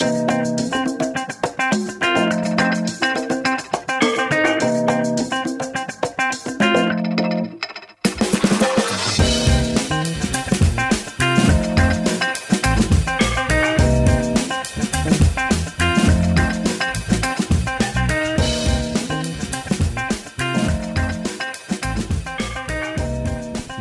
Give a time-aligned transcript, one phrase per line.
[0.00, 0.08] No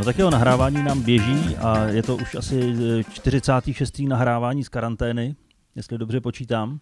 [0.05, 2.73] tak jo, nahrávání nám běží a je to už asi
[3.13, 3.99] 46.
[3.99, 5.35] nahrávání z karantény,
[5.75, 6.79] jestli dobře počítám.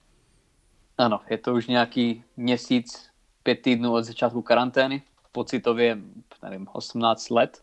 [0.97, 3.09] Ano, je to už nějaký měsíc,
[3.43, 5.01] pět týdnů od začátku karantény.
[5.31, 5.97] Pocitově,
[6.43, 7.61] nevím, 18 let.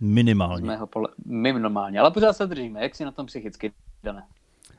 [0.00, 0.66] Minimálně.
[0.66, 1.08] mého pole...
[1.26, 2.82] Minimálně, ale pořád se držíme.
[2.82, 3.72] Jak si na tom psychicky,
[4.02, 4.22] Dané?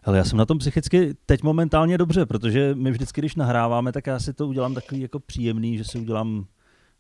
[0.03, 4.07] Ale já jsem na tom psychicky teď momentálně dobře, protože my vždycky, když nahráváme, tak
[4.07, 6.45] já si to udělám takový jako příjemný, že si udělám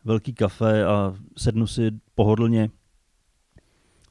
[0.05, 2.69] velký kafe a sednu si pohodlně.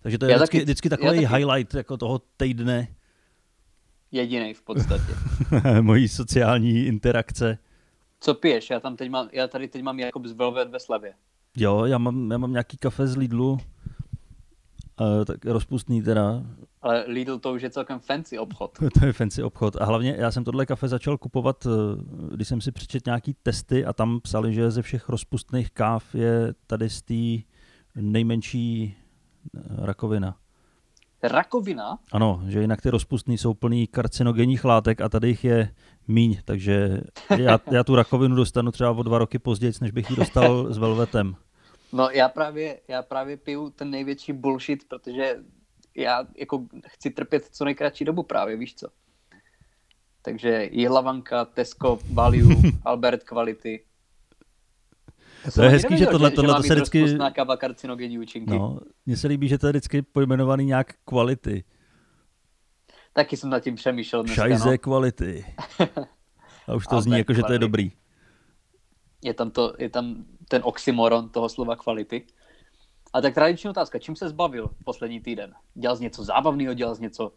[0.02, 1.34] Takže to je Já vždycky, taky- vždycky já takový taky.
[1.36, 2.88] highlight jako toho týdne
[4.12, 5.12] Jediný v podstatě.
[5.80, 7.58] mojí sociální interakce.
[8.20, 8.70] Co piješ?
[8.70, 11.14] Já, tam teď mám, já tady teď mám Jakobs Velvet ve slevě.
[11.56, 13.58] Jo, já mám, já mám nějaký kafe z Lidlu, uh,
[15.24, 16.42] tak rozpustný teda,
[16.82, 18.78] Ale Lidl to už je celkem fancy obchod.
[19.00, 19.76] to je fancy obchod.
[19.76, 21.70] A hlavně já jsem tohle kafe začal kupovat, eh,
[22.34, 26.54] když jsem si přečet nějaký testy a tam psali, že ze všech rozpustných káv je
[26.66, 27.46] tady z té
[27.96, 28.96] nejmenší
[29.56, 30.36] eh, rakovina.
[31.22, 31.98] Rakovina?
[32.12, 35.74] Ano, že jinak ty rozpustný jsou plný karcinogenních látek a tady jich je
[36.08, 37.00] míň, takže
[37.38, 40.78] já, já tu rakovinu dostanu třeba o dva roky později, než bych ji dostal s
[40.78, 41.36] velvetem.
[41.92, 45.36] No já právě, já právě piju ten největší bullshit, protože
[45.96, 48.88] já jako chci trpět co nejkratší dobu právě, víš co.
[50.22, 53.84] Takže Jihlavanka, Tesco, Value, Albert Kvality.
[55.54, 58.50] To je hezký, že tohle- tohle to mít se vždycky- kava karcinogenní účinky.
[58.50, 58.78] No.
[59.06, 61.64] Mně se líbí, že to je vždycky pojmenovaný nějak kvality.
[63.12, 64.42] Taky jsem nad tím přemýšlel dneska.
[64.42, 64.78] Šajze No.
[64.78, 65.44] kvality.
[66.68, 67.60] A už to Ale zní jako, že to je kvality.
[67.60, 67.92] dobrý.
[69.24, 72.26] Je, tam to, je tam ten oxymoron toho slova kvality.
[73.12, 75.54] A tak tradiční otázka, čím se zbavil poslední týden?
[75.74, 77.32] Dělal jsi něco zábavného, dělal jsi něco,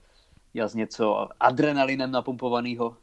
[0.53, 2.97] dělal jsi něco adrenalinem napumpovaného?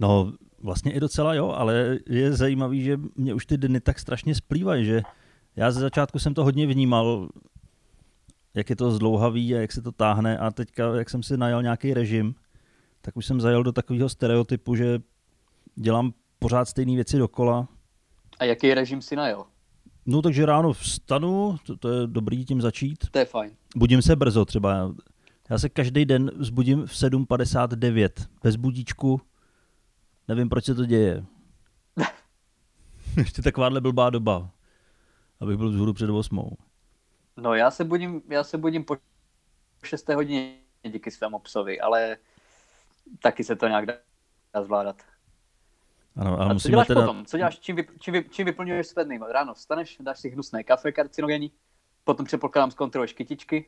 [0.00, 0.32] No,
[0.64, 4.84] vlastně i docela jo, ale je zajímavý, že mě už ty dny tak strašně splývají,
[4.84, 5.02] že
[5.56, 7.28] já ze začátku jsem to hodně vnímal,
[8.54, 11.62] jak je to zdlouhavý a jak se to táhne a teďka, jak jsem si najal
[11.62, 12.34] nějaký režim,
[13.00, 14.98] tak už jsem zajel do takového stereotypu, že
[15.74, 17.68] dělám pořád stejné věci dokola.
[18.38, 19.44] A jaký režim si najel?
[20.06, 22.98] No takže ráno vstanu, to, to je dobrý tím začít.
[23.10, 23.50] To je fajn.
[23.76, 24.94] Budím se brzo třeba.
[25.50, 28.10] Já se každý den vzbudím v 7.59
[28.42, 29.20] bez budíčku.
[30.28, 31.24] Nevím, proč se to děje.
[33.16, 34.50] Ještě takováhle blbá doba,
[35.40, 36.56] abych byl vzhůru před 8.
[37.36, 38.96] No já se budím, já se budím po
[39.84, 40.08] 6.
[40.08, 42.16] hodině díky svému psovi, ale
[43.22, 43.94] taky se to nějak dá
[44.62, 45.02] zvládat.
[46.16, 47.00] Ano, ale A co děláš teda...
[47.00, 47.26] potom?
[47.26, 49.20] Co děláš, čím, vy, čím, vy, čím vyplňuješ své dny?
[49.32, 51.52] Ráno vstaneš, dáš si hnusné kafe karcinogenní,
[52.04, 53.66] potom předpokládám zkontroluješ kytičky,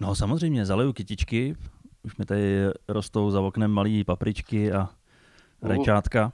[0.00, 1.56] No samozřejmě, zaleju kytičky.
[2.02, 4.88] Už mi tady rostou za oknem malé papričky a.
[5.62, 6.32] rajčátka.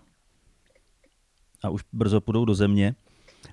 [1.63, 2.95] A už brzo půjdou do země.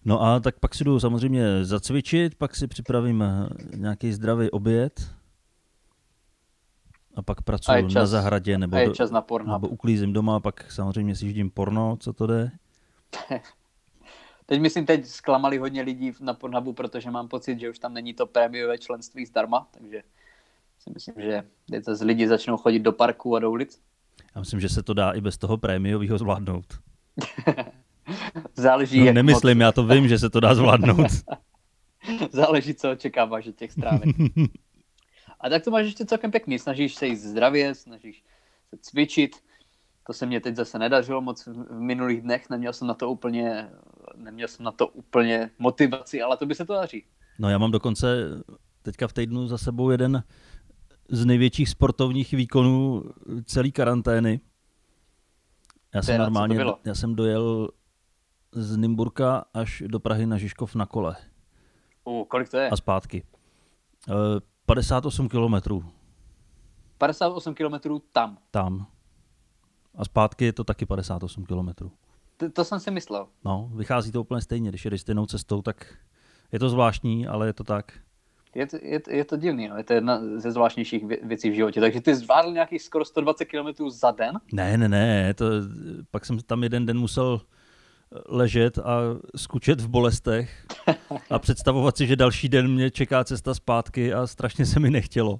[0.05, 5.13] No a tak pak si jdu samozřejmě zacvičit, pak si připravím eh, nějaký zdravý oběd.
[7.15, 9.61] A pak A pracuji na čas- zahradě nebo, a čas na Pornhub.
[9.61, 12.51] nebo uklízím doma, pak samozřejmě si ždím porno, co to jde.
[14.45, 18.13] Teď myslím, teď zklamali hodně lidí na Pornhubu, protože mám pocit, že už tam není
[18.13, 20.03] to prémiové členství zdarma, takže
[20.79, 23.81] si myslím, že teď zase lidi začnou chodit do parku a do ulic.
[24.35, 26.65] Já myslím, že se to dá i bez toho prémiového zvládnout.
[28.55, 30.97] Záleží, No, jak nemyslím, já to vím, že se to dá zvládnout.
[30.97, 31.23] moc,
[32.31, 34.15] záleží, co očekáváš od těch stránek.
[35.39, 36.59] A tak to máš ještě celkem pěkný.
[36.59, 38.23] Snažíš se jíst zdravě, snažíš
[38.69, 39.35] se cvičit.
[40.07, 42.49] To se mně teď zase nedařilo moc v v minulých dnech.
[42.49, 43.69] Neměl jsem na to úplně,
[44.15, 47.03] neměl jsem na to úplně motivaci, ale to by se to daří.
[47.39, 48.07] No já mám dokonce
[48.81, 50.23] teďka v týdnu za sebou jeden
[51.13, 53.03] z největších sportovních výkonů
[53.45, 54.39] celé karantény.
[55.93, 57.69] Já jsem Teda, normálně, já jsem dojel
[58.51, 61.15] z Nymburka až do Prahy na Žižkov na kole
[62.05, 62.69] U, kolik to je?
[62.69, 63.23] a zpátky.
[64.09, 64.13] Eh,
[64.65, 65.85] 58 kilometrů
[66.97, 68.37] 58 kilometrů tam.
[68.51, 68.87] tam.
[69.95, 71.91] A zpátky je to taky 58 kilometrů.
[72.37, 73.27] To, to jsem si myslel.
[73.45, 75.97] No, vychází to úplně stejně, když jedeš stejnou cestou, tak
[76.51, 77.99] je to zvláštní, ale je to tak.
[78.55, 79.77] Je to, je, to- je to divný, no.
[79.77, 81.79] je to jedna ze zvláštnějších vě- věcí v životě.
[81.81, 84.39] Takže ty zvládl nějakých skoro 120 km za den?
[84.53, 85.45] Ne, ne, ne, to,
[86.11, 87.41] pak jsem tam jeden den musel
[88.29, 88.99] ležet a
[89.35, 90.65] skučet v bolestech
[91.29, 95.39] a představovat si, že další den mě čeká cesta zpátky a strašně se mi nechtělo.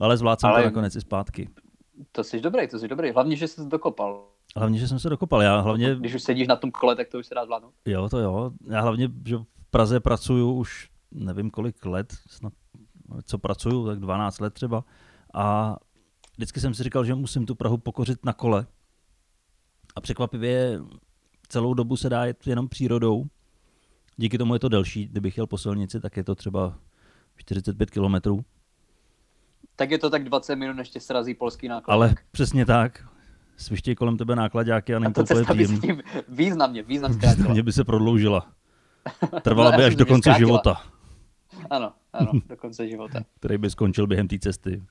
[0.00, 1.48] Ale zvládl jsem Ale- to nakonec i zpátky.
[2.12, 3.10] To jsi dobrý, to jsi dobrý.
[3.12, 4.24] Hlavně, že jsi dokopal.
[4.56, 5.42] Hlavně, že jsem se dokopal.
[5.42, 5.94] Já hlavně...
[5.94, 7.74] Když už sedíš na tom kole, tak to už se dá zvládnout.
[7.86, 8.50] Jo, to jo.
[8.68, 12.52] Já hlavně, že v Praze pracuju už nevím kolik let, snad
[13.24, 14.84] co pracuju, tak 12 let třeba.
[15.34, 15.76] A
[16.36, 18.66] vždycky jsem si říkal, že musím tu Prahu pokořit na kole.
[19.96, 20.80] A překvapivě
[21.48, 23.24] celou dobu se dá jet jenom přírodou.
[24.16, 25.06] Díky tomu je to delší.
[25.06, 26.78] Kdybych jel po silnici, tak je to třeba
[27.36, 28.44] 45 kilometrů.
[29.76, 31.94] Tak je to tak 20 minut, než tě srazí polský náklad.
[31.94, 33.08] Ale přesně tak.
[33.56, 36.02] Svištějí kolem tebe nákladáky a není to úplně příjemný.
[36.28, 38.46] Významně, význam Významně by se prodloužila.
[39.42, 40.82] Trvala by až do konce života.
[41.70, 43.20] Ano, ano, do konce života.
[43.38, 44.82] Který by skončil během té cesty.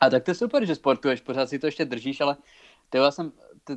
[0.00, 2.36] A tak to je super, že sportuješ, pořád si to ještě držíš, ale
[2.90, 3.32] ty já jsem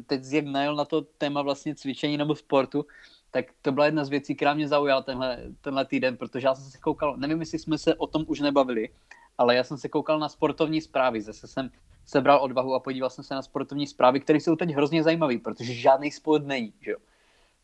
[0.05, 2.85] teď jak najel na to téma vlastně cvičení nebo sportu,
[3.31, 6.71] tak to byla jedna z věcí, která mě zaujala tenhle, tenhle týden, protože já jsem
[6.71, 8.89] se koukal, nevím, jestli jsme se o tom už nebavili,
[9.37, 11.69] ale já jsem se koukal na sportovní zprávy, zase jsem
[12.05, 15.73] sebral odvahu a podíval jsem se na sportovní zprávy, které jsou teď hrozně zajímavé, protože
[15.73, 16.97] žádný sport není, že jo.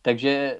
[0.02, 0.60] Takže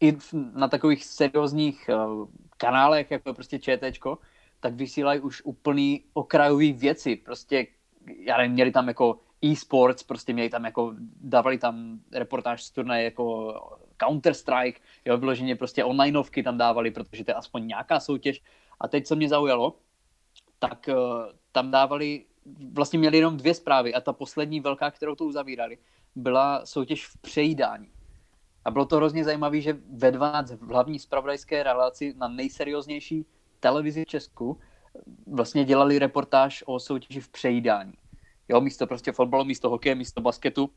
[0.00, 0.16] i
[0.54, 4.18] na takových seriózních uh, kanálech, jako prostě ČTčko,
[4.60, 7.66] tak vysílají už úplný okrajový věci, prostě,
[8.18, 13.04] já nevím, měli tam jako e-sports, prostě měli tam jako, dávali tam reportáž z turnaje
[13.04, 13.54] jako
[13.98, 14.74] Counter-Strike,
[15.04, 18.42] jo, vyloženě prostě onlineovky tam dávali, protože to je aspoň nějaká soutěž.
[18.80, 19.76] A teď, co mě zaujalo,
[20.58, 20.94] tak uh,
[21.52, 22.24] tam dávali,
[22.72, 25.78] vlastně měli jenom dvě zprávy a ta poslední velká, kterou to uzavírali,
[26.14, 27.90] byla soutěž v přejídání.
[28.68, 33.26] A bylo to hrozně zajímavé, že ve 12 v hlavní spravodajské relaci na nejserióznější
[33.60, 34.60] televizi v Česku
[35.26, 37.92] vlastně dělali reportáž o soutěži v přejídání.
[38.48, 40.70] Jo, místo prostě fotbalu, místo hokeje, místo basketu.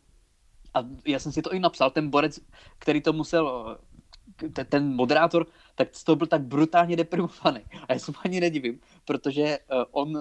[0.73, 2.39] A já jsem si to i napsal, ten borec,
[2.79, 3.77] který to musel,
[4.69, 5.45] ten moderátor,
[5.75, 7.61] tak to byl tak brutálně deprimovaný.
[7.87, 9.59] A já se ani nedivím, protože eh,
[9.91, 10.13] on,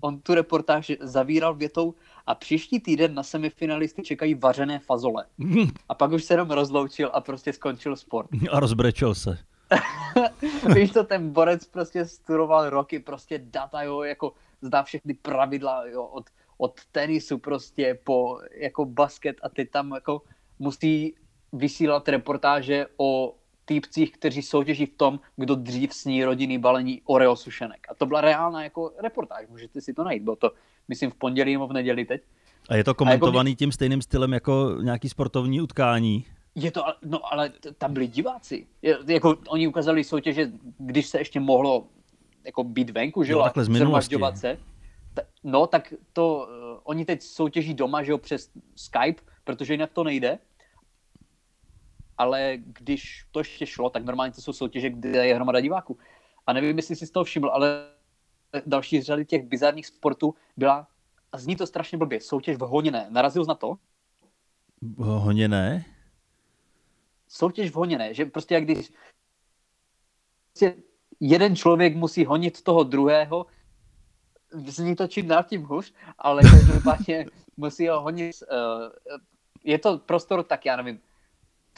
[0.00, 1.94] on tu reportáž zavíral větou
[2.26, 5.24] a příští týden na semifinalisty čekají vařené fazole.
[5.88, 8.28] A pak už se jenom rozloučil a prostě skončil sport.
[8.50, 9.38] A rozbrečel se.
[10.74, 14.32] Víš to, ten borec prostě studoval roky, prostě data, jo, jako
[14.62, 16.24] zná všechny pravidla, jo, od,
[16.58, 20.22] od tenisu prostě po jako basket a ty tam jako
[20.58, 21.14] musí
[21.52, 23.34] vysílat reportáže o
[23.70, 27.86] týpcích, kteří soutěží v tom, kdo dřív sní rodinný balení Oreo sušenek.
[27.90, 30.50] A to byla reálná jako reportáž, můžete si to najít, bylo to,
[30.88, 32.22] myslím, v pondělí nebo v neděli teď.
[32.68, 36.26] A je to komentovaný jako, tím stejným stylem jako nějaký sportovní utkání?
[36.54, 38.66] Je to, no ale tam byli diváci.
[38.82, 41.86] Je, jako oni ukázali soutěže, když se ještě mohlo
[42.44, 44.16] jako být venku, že jo, takhle z minulosti.
[44.34, 44.58] se.
[45.44, 50.04] No, tak to, uh, oni teď soutěží doma, že jo, přes Skype, protože jinak to
[50.04, 50.38] nejde.
[52.20, 55.98] Ale když to ještě šlo, tak normálně to jsou soutěže, kde je hromada diváků.
[56.46, 57.86] A nevím, jestli jsi z toho všiml, ale
[58.66, 60.86] další z řady těch bizarních sportů byla,
[61.32, 63.06] a zní to strašně blbě, soutěž v honěné.
[63.10, 63.76] Narazil jsi na to?
[64.98, 65.84] Honěné?
[67.30, 68.92] soutěž v honěné, že prostě jak když
[70.52, 70.74] prostě
[71.20, 73.46] jeden člověk musí honit toho druhého,
[74.66, 77.26] zní to čím dál tím hůř, ale každopádně
[77.56, 79.16] musí ho honit, uh,
[79.64, 81.00] je to prostor tak, já nevím,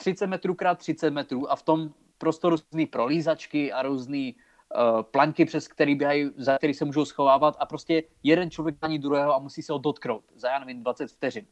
[0.03, 5.45] 30 metrů krát 30 metrů a v tom prostoru různý prolízačky a různý uh, planky,
[5.45, 9.39] přes který běhají, za který se můžou schovávat a prostě jeden člověk ani druhého a
[9.39, 11.47] musí se ho dotknout za, já nevím, 20 vteřin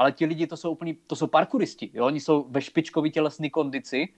[0.00, 2.06] ale ti lidi to jsou úplný, to jsou parkouristi, jo?
[2.06, 4.08] oni jsou ve špičkový tělesné kondici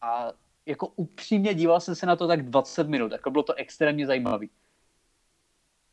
[0.00, 0.32] a
[0.66, 4.50] jako upřímně díval jsem se na to tak 20 minut, jako bylo to extrémně zajímavý.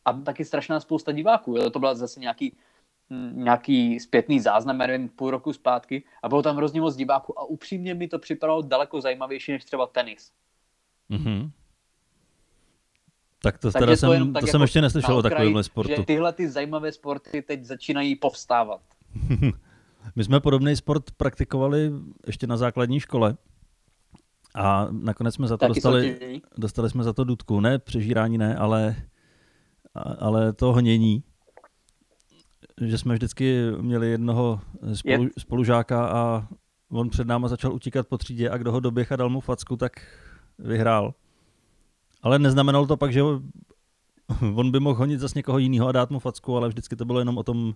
[0.05, 1.69] A taky strašná spousta diváků, jo?
[1.69, 2.57] to byla zase nějaký,
[3.31, 7.43] nějaký zpětný záznam, já nevím, půl roku zpátky a bylo tam hrozně moc diváků a
[7.43, 10.31] upřímně mi to připadalo daleko zajímavější než třeba tenis.
[11.11, 11.51] Mm-hmm.
[13.41, 15.95] Tak to, teda to, jsem, to, to jako jsem ještě neslyšel o takovémhle sportu.
[15.95, 18.81] Že tyhle ty zajímavé sporty teď začínají povstávat.
[20.15, 21.91] My jsme podobný sport praktikovali
[22.27, 23.37] ještě na základní škole.
[24.55, 27.59] A nakonec jsme za to dostali, dostali jsme za to dudku.
[27.59, 28.95] Ne přežírání, ne, ale,
[30.19, 31.23] ale to hnění.
[32.81, 34.59] Že jsme vždycky měli jednoho
[34.93, 36.47] spolu, spolužáka a
[36.91, 39.75] on před náma začal utíkat po třídě a kdo ho doběh a dal mu facku,
[39.75, 39.91] tak
[40.59, 41.13] vyhrál.
[42.21, 43.21] Ale neznamenalo to pak, že
[44.55, 47.19] on by mohl honit zase někoho jiného a dát mu facku, ale vždycky to bylo
[47.19, 47.73] jenom o tom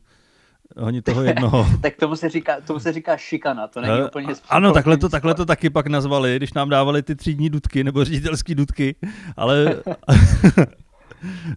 [0.75, 1.67] Oni toho jednoho.
[1.81, 5.09] tak tomu se, říká, tomu se říká šikana, to není uh, úplně Ano, takhle to,
[5.09, 8.95] takhle to taky pak nazvali, když nám dávali ty třídní dudky nebo ředitelský dudky,
[9.37, 9.81] ale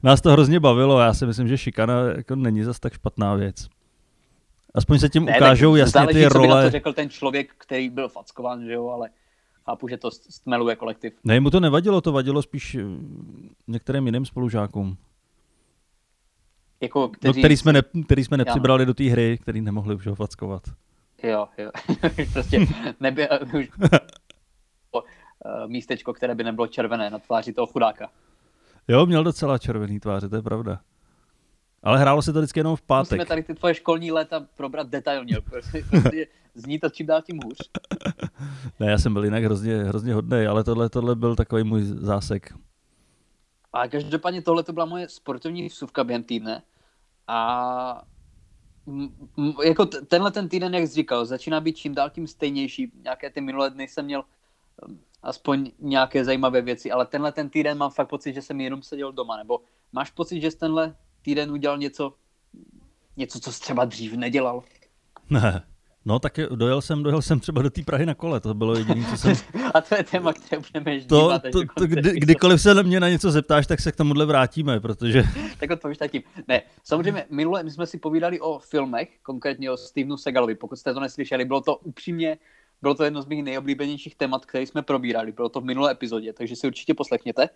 [0.02, 1.00] nás to hrozně bavilo.
[1.00, 3.68] Já si myslím, že šikana jako není zas tak špatná věc.
[4.74, 6.46] Aspoň se tím ne, ukážou jasně záleží, ty role.
[6.48, 9.10] Co by na to řekl ten člověk, který byl fackován, že jo, ale
[9.64, 11.12] chápu, že to stmeluje kolektiv.
[11.24, 12.80] Ne, mu to nevadilo, to vadilo spíš eh,
[13.68, 14.96] některým jiným spolužákům.
[16.80, 17.40] jako, No, kteří...
[17.40, 20.62] který jsme, ne, který jsme nepřibrali do té hry, který nemohli už ho fackovat.
[21.22, 21.70] Jo, jo.
[22.32, 22.66] prostě
[23.00, 23.26] nebyl
[23.58, 23.68] už
[24.94, 28.10] eh, místečko, které by nebylo červené na tváři toho chudáka.
[28.90, 30.80] Jo, měl docela červený tváře, to je pravda.
[31.82, 33.10] Ale hrálo se to vždycky jenom v pátek.
[33.10, 35.84] Musíme tady ty tvoje školní léta probrat detailně, prostě
[36.54, 37.56] zní to čím dál tím hůř.
[38.80, 42.54] Ne, já jsem byl jinak hrozně, hrozně hodný, ale tohle, tohle byl takový můj zásek.
[43.72, 46.62] A každopádně tohle to byla moje sportovní vsuvka během týdne.
[47.26, 48.02] A
[48.86, 52.26] m, m, jako t- tenhle ten týden, jak jsi říkal, začíná být čím dál tím
[52.26, 52.92] stejnější.
[53.02, 54.22] Nějaké ty minulé dny jsem měl
[55.22, 59.12] aspoň nějaké zajímavé věci, ale tenhle ten týden mám fakt pocit, že jsem jenom seděl
[59.12, 59.36] doma.
[59.36, 59.60] Nebo
[59.92, 62.14] máš pocit, že jsi tenhle týden udělal něco,
[63.16, 64.62] něco, co jsi třeba dřív nedělal?
[65.30, 65.62] Ne.
[66.04, 68.76] No tak je- dojel jsem, dojel jsem třeba do té Prahy na kole, to bylo
[68.76, 69.34] jediné, co jsem...
[69.74, 72.82] A to je téma, které budeme ještě To, dívat to, to, kdy, kdykoliv se na
[72.82, 75.22] mě na něco zeptáš, tak se k tomuhle vrátíme, protože...
[75.60, 76.22] Tak odpovím tak tím.
[76.48, 80.54] Ne, samozřejmě minule my jsme si povídali o filmech, konkrétně o Stevenu Segalovi.
[80.54, 82.38] Pokud jste to neslyšeli, bylo to upřímně,
[82.82, 85.32] bylo to jedno z mých nejoblíbenějších témat, které jsme probírali.
[85.32, 87.48] Bylo to v minulé epizodě, takže si určitě poslechněte.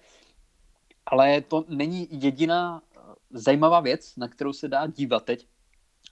[1.07, 3.01] Ale to není jediná eh,
[3.31, 5.47] zajímavá věc, na kterou se dá dívat teď.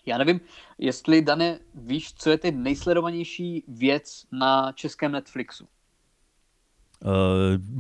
[0.07, 0.41] Já nevím,
[0.79, 5.65] jestli, Dane, víš, co je teď nejsledovanější věc na českém Netflixu.
[7.05, 7.11] Uh,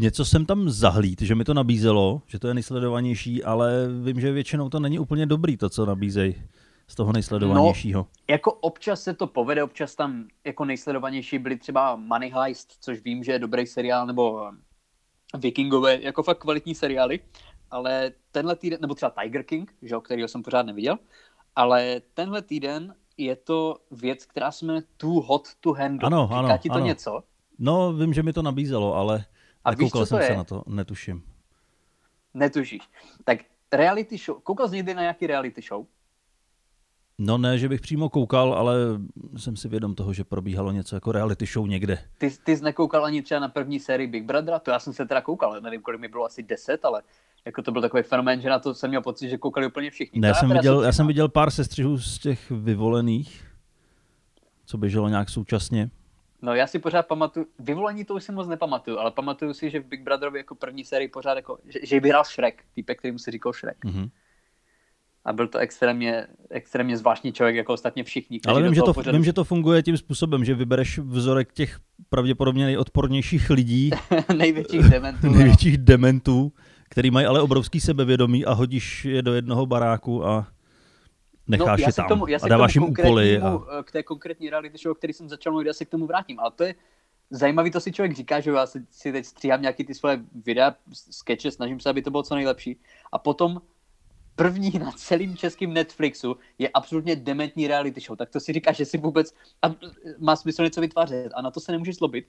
[0.01, 4.33] něco jsem tam zahlíd, že mi to nabízelo, že to je nejsledovanější, ale vím, že
[4.33, 6.35] většinou to není úplně dobrý, to, co nabízejí
[6.93, 8.07] z toho nejsledovanějšího.
[8.29, 13.25] Jako občas se to povede, občas tam jako nejsledovanější byly třeba Money Heist, což vím,
[13.25, 17.21] že je dobrý seriál, nebo eh, Vikingové, jako fakt kvalitní seriály,
[17.71, 20.99] ale tenhle týden, nebo třeba Tiger King, že, kterýho jsem pořád neviděl,
[21.57, 26.07] ale tenhle týden je to věc, která se jmenuje Too Hot to Handle.
[26.07, 26.87] Ano, Říká ano, ti to ano.
[26.87, 27.23] něco?
[27.59, 29.25] No, vím, že mi to nabízelo, ale
[29.65, 30.37] A víš, nekoukal co jsem to se je?
[30.37, 31.23] na to, netuším.
[32.35, 32.83] Netušíš.
[33.25, 33.39] Tak
[33.73, 35.87] reality show, koukal jsi někdy na nějaký reality show?
[37.25, 38.76] No ne, že bych přímo koukal, ale
[39.37, 41.99] jsem si vědom toho, že probíhalo něco jako reality show někde.
[42.19, 45.07] Ty, ty jsi nekoukal ani třeba na první sérii Big Brothera, to já jsem se
[45.07, 47.02] teda koukal, nevím, kolik mi bylo asi 10, ale
[47.45, 50.21] jako to byl takový fenomén, že na to jsem měl pocit, že koukali úplně všichni.
[50.21, 53.45] Ne, já jsem, viděl, já jsem viděl pár sestřihů z těch vyvolených,
[54.67, 55.91] co běželo nějak současně.
[56.43, 59.81] No já si pořád pamatuju, vyvolení to už si moc nepamatuju, ale pamatuju si, že
[59.81, 63.19] v Big Brotherovi jako první sérii pořád jako, že, že by hrál Shrek, týpek, kterým
[63.19, 63.85] se říkal Shrek.
[63.85, 64.11] Mhm.
[65.25, 68.41] A byl to extrémně, extrémně zvláštní člověk, jako ostatně všichni.
[68.47, 71.79] Ale vím že, to, pořadu- vím, že to funguje tím způsobem, že vybereš vzorek těch
[72.09, 73.91] pravděpodobně nejodpornějších lidí,
[74.37, 75.26] největších dementů.
[75.26, 75.33] no.
[75.38, 76.52] největších dementů,
[76.88, 80.47] který mají ale obrovský sebevědomí a hodíš je do jednoho baráku a
[81.49, 83.38] necháš no, já je tam k tomu, já se a dáváš k jim tomu úkoly.
[83.38, 83.59] A...
[83.79, 86.07] eh, K té konkrétní reality show, o který jsem začal mluvit, já se k tomu
[86.07, 86.41] vrátím.
[86.41, 86.75] Ale to je
[87.31, 90.75] zajímavý, to si člověk říká, že já si, si teď stříhám nějaký ty svoje videa,
[90.93, 92.76] skeče, snažím se, aby to bylo co nejlepší.
[93.12, 93.61] A potom
[94.37, 98.17] první na celém českém Netflixu je absolutně dementní reality show.
[98.17, 99.75] Tak to si říká, že si vůbec a
[100.19, 102.27] má smysl něco vytvářet a na to se nemůžeš zlobit.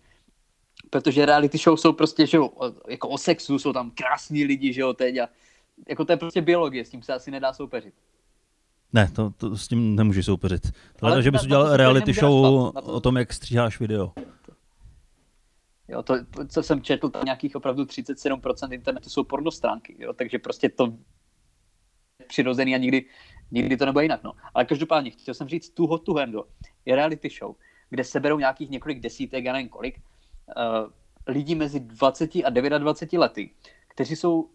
[0.90, 2.50] Protože reality show jsou prostě, že jo,
[2.90, 5.28] jako o sexu, jsou tam krásní lidi, že jo, teď a
[5.88, 7.94] jako to je prostě biologie, s tím se asi nedá soupeřit.
[8.94, 10.72] Ne, to, to, s tím nemůžeš soupeřit.
[11.02, 14.14] Ale že bys na udělal reality nemůže show to- o tom, jak stříháš video.
[15.88, 16.16] Jo, to,
[16.48, 20.94] co jsem četl, tam nějakých opravdu 37% internetu jsou pornostránky, jo, takže prostě to
[22.28, 23.06] přirozený a nikdy,
[23.52, 24.34] nikdy to nebude jinak, no.
[24.54, 26.16] Ale každopádně, chtěl jsem říct, tu hot to
[26.86, 27.56] je reality show,
[27.90, 30.02] kde seberou nějakých několik desítek, já nevím kolik,
[30.58, 30.92] uh,
[31.28, 33.50] lidí mezi 20 a 29 lety,
[33.88, 34.50] kteří jsou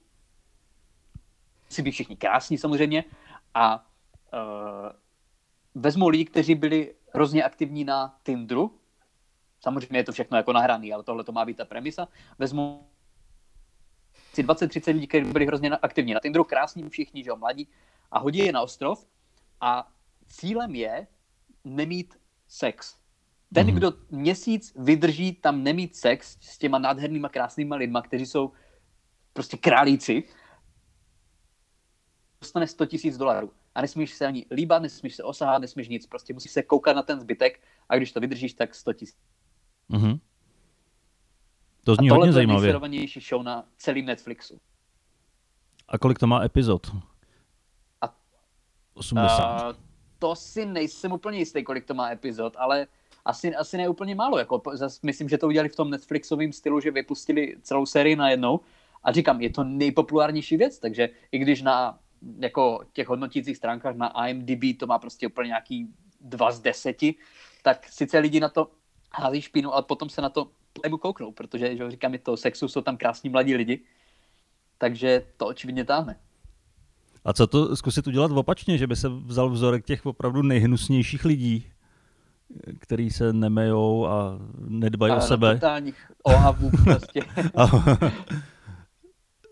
[1.68, 3.04] si být všichni krásní samozřejmě
[3.54, 3.86] a
[4.32, 4.90] uh,
[5.74, 8.78] vezmou lidi, kteří byli hrozně aktivní na Tinderu,
[9.60, 12.08] samozřejmě je to všechno jako nahraný, ale tohle to má být ta premisa,
[12.38, 12.88] vezmu
[14.38, 17.68] si 20-30 lidí, kteří byli hrozně aktivní na Tinderu, krásní všichni, že jo, mladí,
[18.10, 19.06] a hodí je na ostrov
[19.60, 19.92] a
[20.28, 21.06] cílem je
[21.64, 22.14] nemít
[22.48, 22.96] sex.
[23.54, 23.74] Ten, Mhm.
[23.74, 23.78] mm-hmm.
[23.78, 28.52] kdo měsíc vydrží tam nemít sex s těma nádhernýma, krásnýma lidma, kteří jsou
[29.32, 30.22] prostě králíci,
[32.40, 33.52] dostane 100 tisíc dolarů.
[33.74, 37.02] A nesmíš se ani líbat, nesmíš se osahat, nesmíš nic, prostě musíš se koukat na
[37.02, 39.18] ten zbytek a když to vydržíš, tak 100 tisíc.
[39.88, 40.18] Mhm.
[41.88, 42.62] To A zní tohle hodně je zajímavě.
[42.62, 44.60] nejsledovanější show na celém Netflixu.
[45.88, 46.86] A kolik to má epizod?
[48.00, 48.14] A-
[48.94, 49.70] 80.
[49.70, 49.82] Uh,
[50.18, 52.86] to si nejsem úplně jistý, kolik to má epizod, ale
[53.24, 54.38] asi, asi ne úplně málo.
[54.38, 58.60] Jako, zas, myslím, že to udělali v tom Netflixovém stylu, že vypustili celou sérii najednou.
[59.02, 61.98] A říkám, je to nejpopulárnější věc, takže i když na
[62.38, 66.96] jako těch hodnotících stránkách na IMDb to má prostě úplně nějaký 2 z 10,
[67.62, 68.70] tak sice lidi na to
[69.12, 72.68] hází špínu, ale potom se na to playbook kouknou, protože, že říkám, je to sexu,
[72.68, 73.80] jsou tam krásní mladí lidi,
[74.78, 76.16] takže to očividně táhne.
[77.24, 81.66] A co to zkusit udělat opačně, že by se vzal vzorek těch opravdu nejhnusnějších lidí,
[82.78, 85.54] který se nemejou a nedbají o sebe.
[85.54, 87.20] Totálních ohavů prostě.
[87.56, 87.66] a,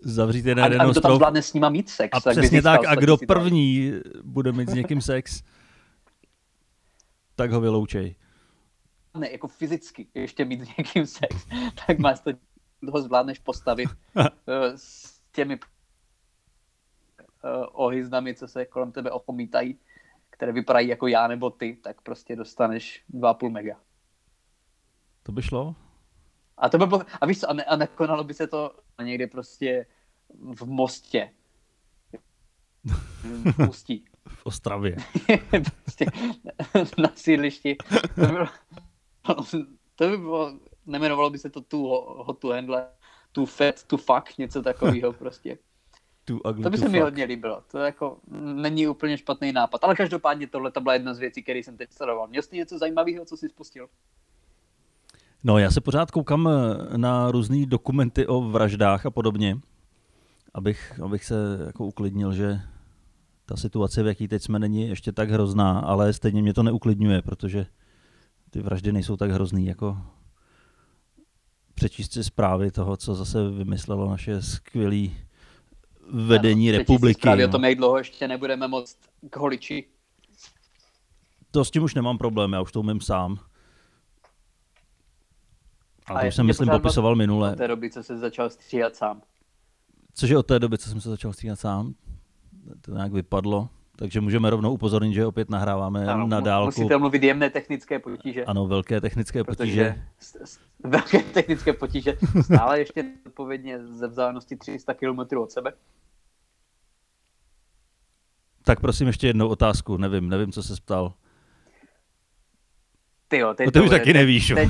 [0.02, 2.11] zavřít je na jeden A kdo tam zvládne s nima mít sex.
[2.12, 3.92] A tak přesně tak, a 100 kdo první
[4.23, 5.42] bude mít s někým sex,
[7.35, 8.14] tak ho vyloučej.
[9.16, 11.46] Ne, jako fyzicky ještě mít s někým sex,
[11.87, 12.30] tak máš to,
[12.90, 14.30] ho zvládneš postavit eh,
[14.76, 15.58] s těmi
[17.44, 19.78] eh, ohyznami, co se kolem tebe opomítají,
[20.30, 23.80] které vypadají jako já nebo ty, tak prostě dostaneš 2,5 mega.
[25.23, 25.75] To by šlo?
[26.58, 28.70] A to by bylo, a víš co, a, ne, a nekonalo by se to
[29.02, 29.87] někde prostě
[30.54, 31.30] v mostě.
[33.56, 34.04] V Ústí.
[34.28, 34.96] V Ostravě.
[35.82, 36.06] prostě
[36.99, 37.76] na sídlišti.
[38.14, 38.46] To by bylo,
[39.97, 42.87] to by bylo nemenovalo by se to tu hot to handle,
[43.33, 45.59] tu fat, tu fuck, něco takového prostě.
[46.25, 47.04] Too ugly To by se mi fuck.
[47.04, 47.62] hodně líbilo.
[47.71, 48.18] To jako
[48.54, 49.85] není úplně špatný nápad.
[49.85, 52.28] Ale každopádně tohle to byla jedna z věcí, které jsem teď sledoval.
[52.28, 53.88] Měl jsi něco zajímavého, co jsi spustil?
[55.45, 59.59] No, já se pořád koukám eh, na různé dokumenty o vraždách a podobně,
[60.54, 61.35] abych, abych se
[61.66, 62.61] jako uklidnil, že
[63.47, 67.23] ta situace, v jaký teď jsme, není ještě tak hrozná, ale stejně mě to neuklidňuje,
[67.23, 67.66] protože
[68.57, 69.99] ty vraždy nejsou tak hrozný, jako
[71.75, 75.09] přečíst si zprávy toho, co zase vymyslelo naše skvělé
[76.13, 77.21] vedení Ano, republiky.
[77.21, 77.53] Právě o no.
[77.53, 78.97] tom, jak dlouho ještě nebudeme moc
[79.31, 79.85] k holiči.
[81.51, 83.39] To s tím už nemám problém, já už to umím sám.
[86.07, 87.53] A to už jsem, myslím, popisoval minule.
[87.53, 89.23] Od té doby, co se začal stříhat sám.
[90.15, 91.95] Cože od té doby, co jsem se začal stříhat sám,
[92.81, 93.69] to nějak vypadlo.
[93.97, 96.67] Takže můžeme rovnou upozornit, že opět nahráváme Ano, na dálku.
[96.67, 98.45] Musíte mluvit jemné technické potíže.
[98.45, 99.95] Ano, velké technické potíže.
[99.95, 100.03] protože
[100.45, 105.73] s- velké technické potíže stále ještě odpovědně ze vzdálenosti 300 km od sebe.
[108.65, 111.12] Tak prosím ještě jednou otázku, nevím, nevím, co se ptal.
[113.29, 114.53] Ty jo, teď No ty to už taky nevíš.
[114.55, 114.68] Teď,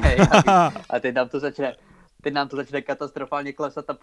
[0.00, 1.76] ne, já a teď nám to začne,
[2.22, 3.94] teď nám to začne katastrofálně klesat a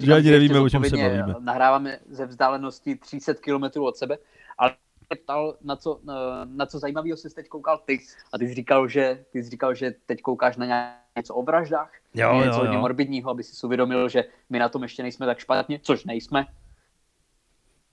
[0.00, 1.34] Že ani nevíme, o čem se bavíme.
[1.40, 4.18] Nahráváme ze vzdálenosti 300 km od sebe,
[4.58, 4.74] ale
[5.22, 7.98] ptal, na co, na- na co zajímavého jsi teď koukal ty.
[8.32, 11.92] A ty jsi říkal, že, ty jsi říkal, že teď koukáš na něco o vraždách,
[12.14, 12.80] Jo, něco jo, hodně jo.
[12.80, 16.46] morbidního, aby si uvědomil, že my na tom ještě nejsme tak špatně, což nejsme.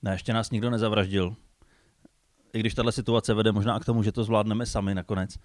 [0.02, 1.36] Ne, ještě nás nikdo nezavraždil.
[2.54, 5.38] I když tahle situace vede možná k tomu, že to zvládneme sami nakonec.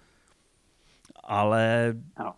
[1.23, 2.33] Ale Ano.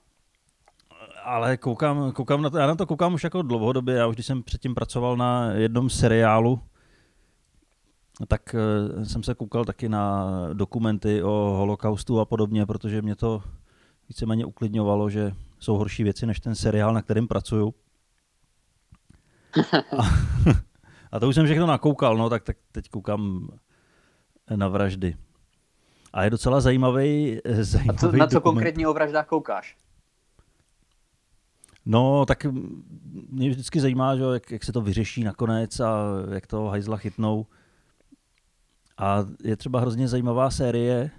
[1.24, 4.26] Ale koukám, koukám na to, já na to koukám už jako dlouhodobě, já už když
[4.26, 6.60] jsem předtím pracoval na jednom seriálu,
[8.28, 13.44] tak eh, jsem se koukal taky na dokumenty o holokaustu a podobně, protože mě to
[14.10, 17.74] víceméně uklidňovalo, že jsou horší věci než ten seriál, na kterém pracuju.
[19.98, 20.04] A,
[21.12, 23.48] a to už jsem všechno nakoukal, no, tak, tak teď koukám
[24.56, 25.16] na vraždy.
[26.14, 28.42] A je docela zajímavý, A zajímavý co, na co dokument.
[28.56, 29.78] konkrétně o vraždách koukáš?
[31.86, 32.46] No, tak
[33.30, 37.46] mě vždycky zajímá, že, jak, jak se to vyřeší nakonec a jak to hajzla chytnou.
[38.98, 41.12] A je třeba hrozně zajímavá série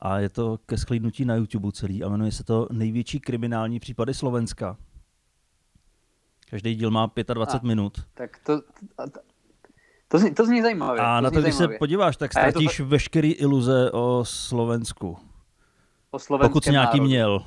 [0.00, 4.14] a je to ke schlídnutí na YouTube celý a jmenuje se to Největší kriminální případy
[4.14, 4.76] Slovenska.
[6.50, 7.66] Každý díl má 25 A.
[7.66, 8.06] minut.
[8.14, 9.20] Tak to, to,
[10.08, 11.00] to, zní, to zní zajímavě.
[11.00, 11.78] A to na to, když se zajímavě.
[11.78, 15.18] podíváš, tak je to ztratíš veškerý iluze o Slovensku.
[16.10, 17.08] o Pokud jsi nějaký národu.
[17.08, 17.44] měl.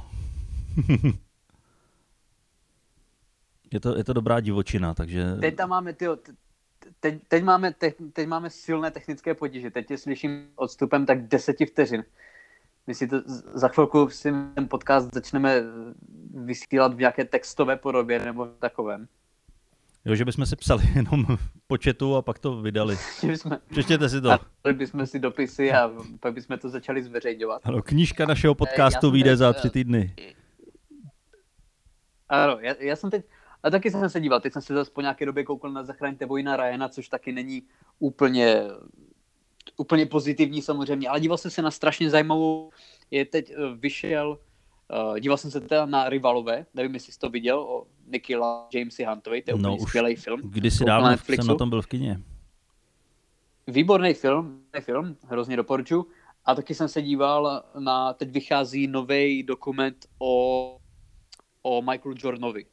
[3.73, 5.35] je, to, je to dobrá divočina, takže...
[5.39, 6.33] Teď tam máme, tyjo, te-
[6.99, 9.71] teď, teď, máme te, teď máme silné technické potíže.
[9.71, 12.03] Teď tě slyším odstupem tak deseti vteřin.
[12.87, 13.21] My si to
[13.53, 15.63] za chvilku si ten podcast začneme
[16.33, 19.07] vysílat v nějaké textové podobě nebo takovém.
[20.05, 21.25] Jo, že bychom si psali jenom
[21.67, 22.97] po chatu a pak to vydali.
[23.27, 24.31] Bychom, Přečtěte si to.
[24.31, 24.39] a
[24.73, 27.61] bychom si dopisy a pak bychom to začali zveřejňovat.
[27.63, 30.15] Ano, knížka našeho já podcastu vyjde teď, za eh, tři týdny.
[32.29, 33.25] Ano, já, já jsem teď,
[33.65, 36.25] a taky jsem se díval, teď jsem se zase po nějaké době koukal na Zachraňte
[36.25, 37.63] vojna Ryana, což taky není
[37.99, 38.61] úplně,
[39.77, 42.71] úplně pozitivní samozřejmě, ale díval jsem se na strašně zajímavou,
[43.11, 44.37] je teď eh, vyšel,
[45.09, 48.67] uh, díval jsem se teda na Rivalové, nevím, jestli jsi to viděl, o Nicky La,
[48.73, 50.41] Jamesy Huntovi, to je No, úplně skvělý film.
[50.43, 51.41] Kdysi na dávno Netflixu.
[51.41, 52.21] jsem na tom byl v kině.
[53.67, 56.05] Výborný film, film, hrozně doporučuji.
[56.45, 60.77] A taky jsem se díval na, teď vychází nový dokument o,
[61.61, 62.65] o Michaelu Jordanovi,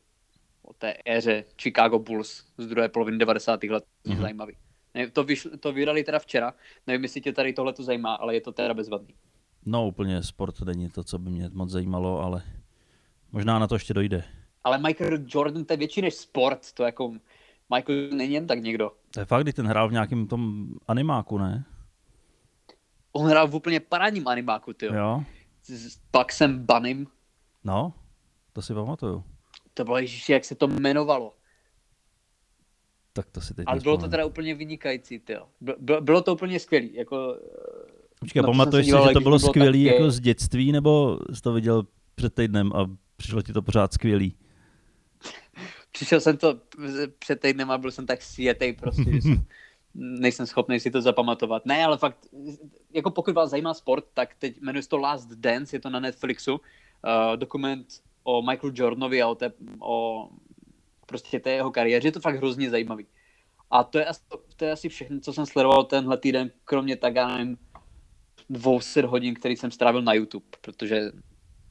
[0.72, 3.70] o té éře Chicago Bulls z druhé poloviny 90.
[3.70, 3.84] let.
[4.04, 4.22] Mě Mhm.
[4.22, 4.56] zajímavý.
[4.94, 6.54] Ne, to, vyšlo, to vydali teda včera,
[6.86, 9.14] nevím, jestli tě tady tohle to zajímá, ale je to teda bezvadný.
[9.66, 12.42] No úplně sport není to, co by mě moc zajímalo, ale
[13.32, 14.24] možná na to ještě dojde.
[14.64, 17.14] Ale Michael Jordan to je větší než sport, to jako
[17.74, 18.92] Michael není jen tak někdo.
[19.10, 21.64] To je fakt, kdy ten hrál v nějakém tom animáku, ne?
[23.12, 25.22] On hrál v úplně parádním animáku, ty Jo.
[25.62, 27.06] S Bugsem Bunnym.
[27.64, 27.94] No,
[28.52, 29.24] to si pamatuju.
[29.74, 31.34] To bylo, ježiši, jak se to jmenovalo.
[33.12, 36.60] Tak to si teď Ale bylo to teda úplně vynikající, ty Bylo, bylo to úplně
[36.60, 37.36] skvělý, jako...
[38.20, 41.18] Počkej, pamatuješ si, díval, že to bylo to bylo skvělý taky- jako z dětství, nebo
[41.32, 44.36] jsi to viděl před týdnem a přišlo ti to pořád skvělý?
[45.92, 46.60] Přišel jsem to
[47.18, 49.42] před týdnem a byl jsem tak světej prostě, že jsem,
[49.94, 51.66] nejsem schopný si to zapamatovat.
[51.66, 52.26] Ne, ale fakt,
[52.92, 56.00] jako pokud vás zajímá sport, tak teď jmenuje se to Last Dance, je to na
[56.00, 57.86] Netflixu, uh, dokument
[58.22, 60.28] o Michael Jordanovi a o, té, o
[61.06, 63.06] prostě té jeho kariéře, je to fakt hrozně zajímavý.
[63.70, 64.20] A to je, asi,
[64.56, 67.56] to je asi všechno, co jsem sledoval tenhle týden, kromě tak, já nevím,
[68.50, 71.12] 200 hodin, který jsem strávil na YouTube, protože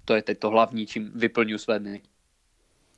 [0.06, 2.02] to je teď to hlavní, čím vyplňuji své dny.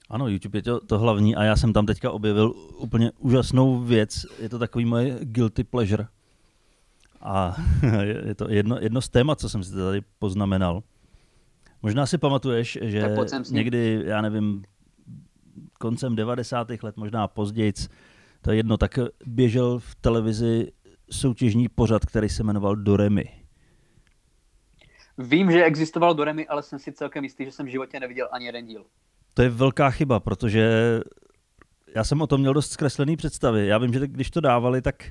[0.09, 4.25] Ano, YouTube je to, to hlavní a já jsem tam teďka objevil úplně úžasnou věc.
[4.39, 6.07] Je to takový moje guilty pleasure.
[7.21, 7.55] A
[8.01, 10.83] je je to jedno, jedno z témat, co jsem si tady poznamenal.
[11.83, 13.15] Možná si pamatuješ, že
[13.51, 14.63] někdy, já nevím,
[15.79, 16.67] koncem 90.
[16.83, 17.73] let, možná později,
[18.41, 20.71] to je jedno, tak běžel v televizi
[21.11, 23.29] soutěžní pořad, který se jmenoval Doremi.
[25.17, 28.45] Vím, že existoval Doremi, ale jsem si celkem jistý, že jsem v životě neviděl ani
[28.45, 28.85] jeden díl.
[29.33, 30.99] To je velká chyba, protože
[31.95, 33.67] já jsem o tom měl dost zkreslený představy.
[33.67, 35.03] Já vím, že když to dávali, tak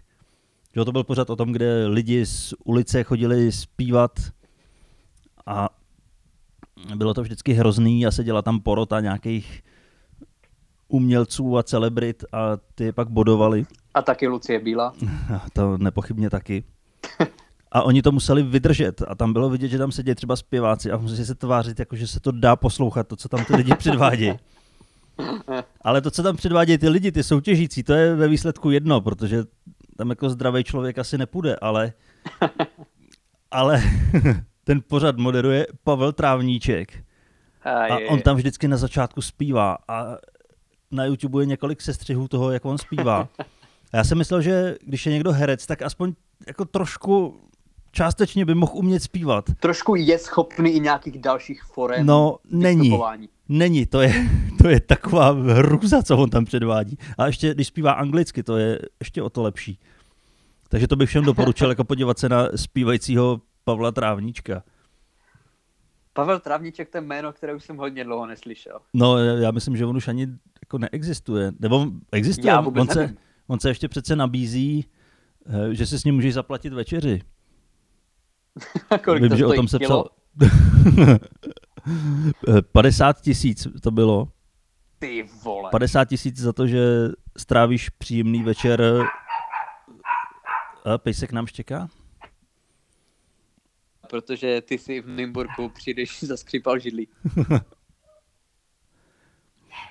[0.74, 4.12] že to byl pořád o tom, kde lidi z ulice chodili zpívat
[5.46, 5.68] a
[6.95, 9.62] bylo to vždycky hrozný a seděla tam porota nějakých
[10.88, 13.66] umělců a celebrit a ty je pak bodovali.
[13.95, 14.92] A taky Lucie Bílá.
[15.53, 16.64] To nepochybně taky.
[17.73, 20.97] A oni to museli vydržet a tam bylo vidět, že tam sedí třeba zpěváci a
[20.97, 24.33] musí se tvářit, jako že se to dá poslouchat, to, co tam ty lidi předvádějí.
[25.83, 29.45] Ale to, co tam předvádějí ty lidi, ty soutěžící, to je ve výsledku jedno, protože
[29.97, 31.92] tam jako zdravý člověk asi nepůjde, ale,
[33.51, 33.83] ale
[34.64, 37.05] ten pořad moderuje Pavel Trávníček
[37.64, 40.16] a on tam vždycky na začátku zpívá a
[40.90, 43.29] na YouTube je několik sestřihů toho, jak on zpívá.
[43.92, 46.12] A já jsem myslel, že když je někdo herec, tak aspoň
[46.46, 47.40] jako trošku
[47.90, 49.44] částečně by mohl umět zpívat.
[49.61, 52.98] Trošku je schopný i nějakých dalších forem No, není.
[53.48, 54.14] Není, to je,
[54.62, 56.98] to je taková hruza, co on tam předvádí.
[57.18, 59.79] A ještě, když zpívá anglicky, to je ještě o to lepší.
[60.68, 64.62] Takže to bych všem doporučil, jako podívat se na zpívajícího Pavla Trávníčka.
[66.14, 68.81] Pavel Travníček, to je jméno, které už jsem hodně dlouho neslyšel.
[68.94, 70.27] No, já myslím, že on už ani
[70.62, 71.53] jako neexistuje.
[71.61, 73.16] Nebo existuje, Já vůbec on se, nevím.
[73.46, 74.85] on se ještě přece nabízí,
[75.46, 77.20] eh, že si s ním můžeš zaplatit večeři.
[79.05, 80.05] Kolik Vím, to že o tom se Kilo?
[80.05, 81.18] psal.
[82.48, 84.29] Eh, 50 tisíc to bylo.
[84.98, 85.68] Ty vole.
[85.70, 88.83] 50 tisíc za to, že strávíš příjemný večer.
[90.85, 91.88] A pejsek nám štěká?
[94.12, 97.09] Protože ty si v Nymburku přijdeš zaskřípal židlí.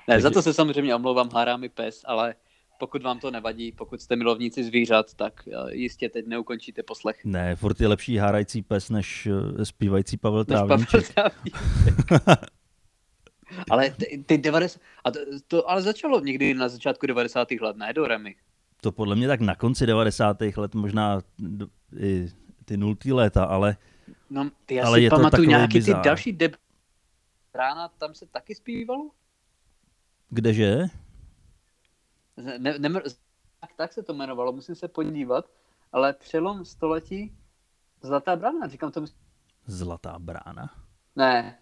[0.08, 2.36] Ne, za to se samozřejmě omlouvám, hárá mi pes, ale
[2.80, 7.26] pokud vám to nevadí, pokud jste milovníci zvířat, tak eh, jistě teď neukončíte poslech.
[7.26, 9.28] Ne, furt je lepší hárající pes než
[9.60, 11.14] eh, zpívající Pavel Než Pavel Trávníček.
[11.14, 12.50] Trávníček.
[13.70, 17.52] ale ty, ty 90, a to, to, ale začalo někdy na začátku 90.
[17.52, 18.36] let, ne do Remy.
[18.82, 20.42] To podle mě tak na konci 90.
[20.58, 21.22] let, možná
[22.00, 22.28] i
[22.66, 23.78] ty nultý léta, ale
[24.30, 26.02] No, ty já Ale si je to pamatuju nějaký bizár.
[26.02, 26.56] ty další deb...
[27.54, 29.10] Rána tam se taky zpívalo?
[30.30, 30.78] kdeže?
[32.58, 32.92] Ne, ne,
[33.60, 35.46] tak, tak se to jmenovalo, musím se podívat,
[35.92, 37.38] ale přelom století
[38.02, 39.08] Zlatá brana, říkám tomu...
[39.66, 40.76] Zlatá brána.
[41.16, 41.58] Ne,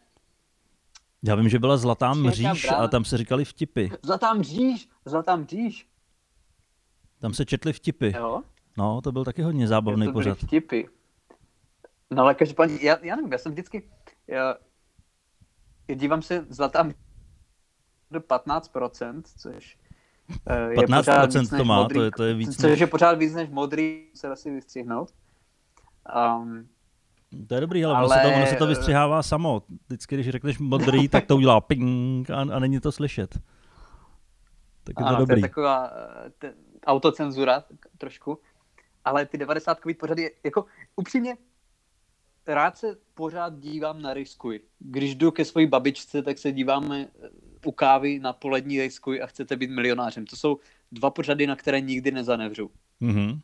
[1.24, 2.84] Já vím, že byla Zlatá mříž brána.
[2.84, 3.90] a tam se říkali vtipy.
[4.04, 5.88] Zlatá mříž, Zlatá mříž,
[7.20, 8.12] Tam se četli vtipy.
[8.18, 8.42] jo?
[8.78, 10.38] No, to byl taky hodně zábavný to pořad.
[10.38, 10.84] vtipy.
[12.12, 13.90] No ale každopádně, já, já nevím, já jsem vždycky,
[14.28, 14.56] já,
[15.88, 16.90] já dívám se Zlatá
[18.12, 19.78] do 15%, což
[20.48, 22.80] eh, je 15% pořád víc to má, modrý, to je- to je víc Což než-
[22.80, 25.14] je pořád víc než modrý, se asi vystřihnout.
[26.42, 26.68] Um,
[27.48, 28.06] To je dobrý, ale, ale...
[28.08, 29.64] Ono, se to, ono se to vystřihává samo.
[29.88, 33.34] Vždycky, když řekneš modrý, tak to udělá ping a, a není to slyšet.
[34.84, 35.38] Tak je to Ano, to dobrý.
[35.42, 35.92] je taková
[36.26, 36.54] eh, te,
[36.86, 37.64] autocenzura
[37.98, 38.40] trošku.
[39.06, 41.38] Ale ty 90 pořady, jako upřímně,
[42.48, 44.60] rád se pořád dívám na Riskuj.
[44.80, 47.30] Když jdu ke své babičce, tak se díváme eh,
[47.66, 50.26] u kávy na polední Riskuj a chcete být milionářem.
[50.26, 50.58] To jsou
[50.92, 52.72] dva pořady, na které nikdy nezanevřu.
[53.00, 53.40] Mhm.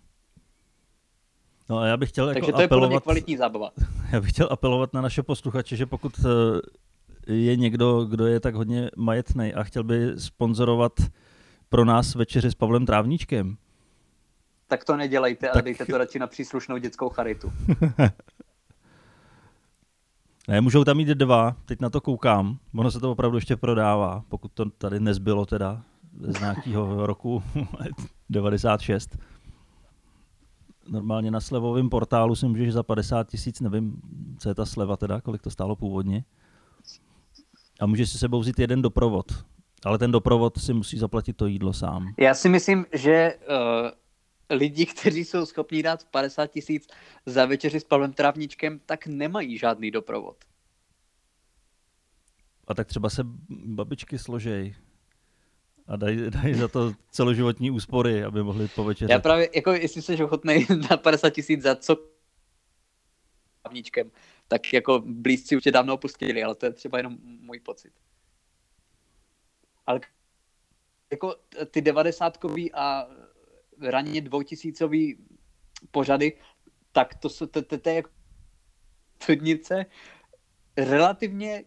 [1.70, 3.72] No a já bych chtěl jako Takže to je podle mě apelovat, kvalitní zábava.
[4.12, 8.56] já bych chtěl apelovat na naše posluchače, že pokud eh, je někdo, kdo je tak
[8.56, 10.94] hodně majetný a chtěl by sponzorovat
[11.70, 13.58] pro nás večeři s Pavlem Trávníčkem.
[14.68, 17.52] Tak to nedělejte Tak- a dejte to radši na příslušnou dětskou charitu.
[20.48, 22.58] Ne, můžou tam mít dva, teď na to koukám.
[22.76, 25.82] Ono se to opravdu ještě prodává, pokud to tady nezbylo teda
[26.20, 27.44] z nějakého roku
[28.30, 29.18] 96.
[30.90, 34.02] Normálně na slevovém portálu si můžeš za 50 tisíc, nevím,
[34.40, 36.24] co je ta sleva teda, kolik to stálo původně.
[37.80, 39.26] A můžeš si sebou vzít jeden doprovod.
[39.86, 42.14] Ale ten doprovod si musí zaplatit to jídlo sám.
[42.20, 43.56] Já si myslím, že uh,
[44.50, 46.88] lidi, kteří jsou schopni dát 50 tisíc
[47.26, 50.38] za večeři s Pavlem Trávničkem, tak nemají žádný doprovod.
[52.68, 54.76] A tak třeba se babičky složej.
[55.88, 59.12] A dají daj za to celoživotní úspory, aby mohli povečeřet.
[59.12, 61.98] Já právě, jako jestli jsi ochotný na 50 tisíc za co
[63.62, 64.12] Trávničkem,
[64.48, 67.94] tak jako blízci už tě dávno opustili, ale to je třeba jenom můj pocit.
[69.86, 70.00] Ale
[71.12, 71.36] jako
[71.72, 73.08] ty devadesátkový a
[73.82, 75.18] raně dvoutisícový
[75.92, 76.34] pořady,
[76.92, 78.10] tak to, jsou- to, to, to je jako
[79.26, 79.86] tudnice
[80.78, 81.64] relativně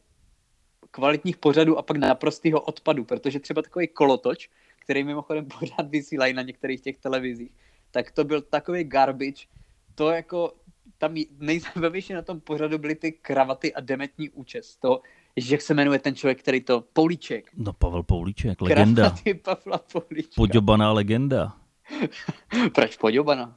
[0.90, 6.42] kvalitních pořadů a pak naprostého odpadu, protože třeba takový kolotoč, který mimochodem pořád vysílají na
[6.42, 7.52] některých těch televizích,
[7.90, 9.46] tak to byl takový garbage,
[9.94, 10.52] to jako
[10.98, 14.76] tam nejzajímavější na tom pořadu byly ty kravaty a demetní účes.
[14.76, 15.02] To,
[15.36, 17.50] že jak se jmenuje ten člověk, který to, Poulíček.
[17.56, 19.02] No Pavel Poulíček, legenda.
[19.02, 20.32] Kravaty Pavla Poulíčka.
[20.36, 21.57] Podobaná legenda.
[22.74, 23.56] Proč Podobana?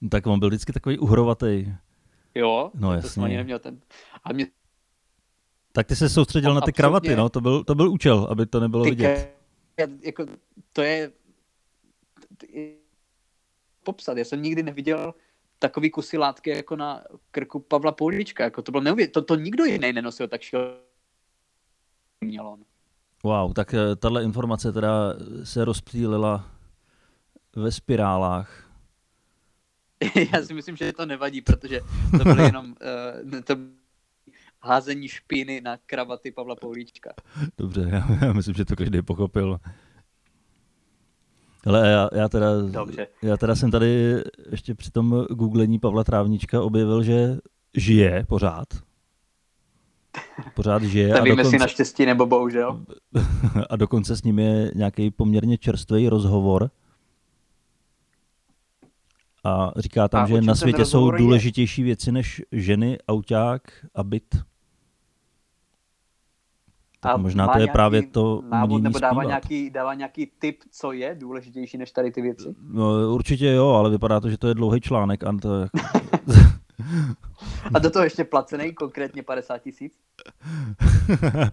[0.00, 1.72] No, tak on byl vždycky takový uhrovatý.
[2.34, 3.10] Jo, No, to jasně.
[3.10, 3.80] jsem ani neměl ten.
[4.24, 4.46] A mě
[5.72, 8.26] Tak ty se soustředil On na ty absolutně- kravaty, no, to byl, to byl účel,
[8.30, 9.36] aby to nebylo ty vidět.
[9.76, 10.26] ke, jako,
[10.72, 11.12] to je
[13.82, 14.16] popsat.
[14.18, 15.14] Já jsem nikdy neviděl
[15.58, 18.44] takový kusy látky jako na krku Pavla Poulíčka.
[18.44, 19.10] Jako to bylo neuvěř...
[19.10, 20.76] to, to nikdo jiný nenosil tak šel
[22.20, 22.64] měl on.
[23.24, 25.14] Wow, tak eh, tahle informace teda
[25.44, 26.51] se rozptýlila
[27.56, 28.70] ve spirálách.
[30.32, 31.80] Já si myslím, že to nevadí, protože
[32.18, 32.66] to bylo jenom
[33.34, 33.56] uh, to
[34.62, 37.10] házení špíny na kravaty Pavla Poulíčka.
[37.58, 39.58] Dobře, já, já myslím, že to každý pochopil.
[41.66, 43.06] Ale já, já, teda, Dobře.
[43.22, 47.36] já teda jsem tady ještě při tom googlení Pavla Trávnička objevil, že
[47.76, 48.68] žije pořád.
[50.54, 52.84] Pořád žije a Nevíme si dokonce, naštěstí nebo bohužel.
[53.70, 56.70] a dokonce s ním je nějaký poměrně čerstvý rozhovor.
[59.44, 61.18] A říká tam, A že na světě jsou rozhovor je?
[61.18, 64.36] důležitější věci než ženy, auták a byt.
[67.00, 69.26] Tak A možná to je právě to návod, nebo dává zpívat.
[69.26, 72.54] nějaký, dává nějaký tip, co je důležitější než tady ty věci?
[72.60, 75.24] No, určitě jo, ale vypadá to, že to je dlouhý článek.
[75.24, 75.68] A to je.
[77.74, 79.92] A do toho ještě placený, konkrétně 50 tisíc.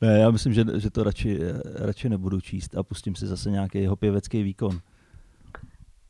[0.00, 1.38] ne, já myslím, že, že to radši,
[1.74, 4.80] radši nebudu číst a pustím si zase nějaký jeho pěvecký výkon.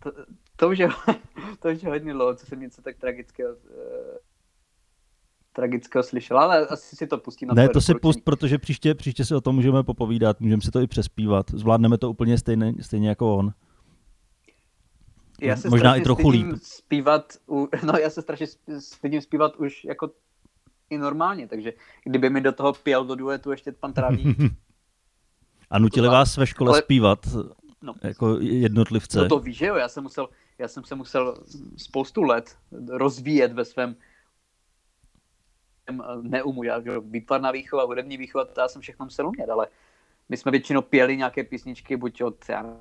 [0.02, 0.12] To,
[0.56, 0.88] to, už je,
[1.62, 4.18] to už je hodně dlouho, co jsem něco tak tragického, eh,
[5.52, 9.24] tragického slyšel, ale asi si to pustím na Ne, to si pust, protože příště, příště
[9.24, 11.50] si o tom můžeme popovídat, můžeme si to i přespívat.
[11.50, 13.52] Zvládneme to úplně stejně, stejně jako on.
[15.40, 16.46] Já se možná i trochu líp.
[16.62, 18.46] Zpívat, u, no já se strašně
[18.78, 20.10] stydím zpívat už jako
[20.90, 21.72] i normálně, takže
[22.04, 24.38] kdyby mi do toho pěl do duetu ještě pan Trávník,
[25.70, 27.18] A nutili To vás ve škole ale- zpívat
[27.82, 29.18] no, jako jednotlivce.
[29.18, 31.44] no to víš, že jo, já jsem, musel, já jsem se musel
[31.76, 32.56] spoustu let
[32.88, 33.96] rozvíjet ve svém
[36.22, 39.66] neumu, já, že výtvarná výchova, hudební výchova, to já jsem všechno musel umět, ale
[40.28, 42.76] my jsme většinou pěli nějaké písničky, buď od já,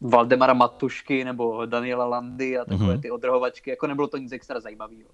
[0.00, 3.02] Valdemara Matušky nebo Daniela Landy a takové Mhm.
[3.02, 5.10] ty odrhovačky, jako nebylo to nic extra zajímavého.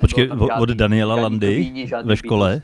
[0.00, 2.62] Počkej, tam od, žádný- Daniela žádný Landy žádný ve škole?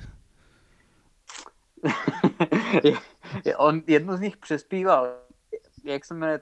[3.56, 5.08] On jednu z nich přespíval,
[5.84, 6.40] jak se jmenuje,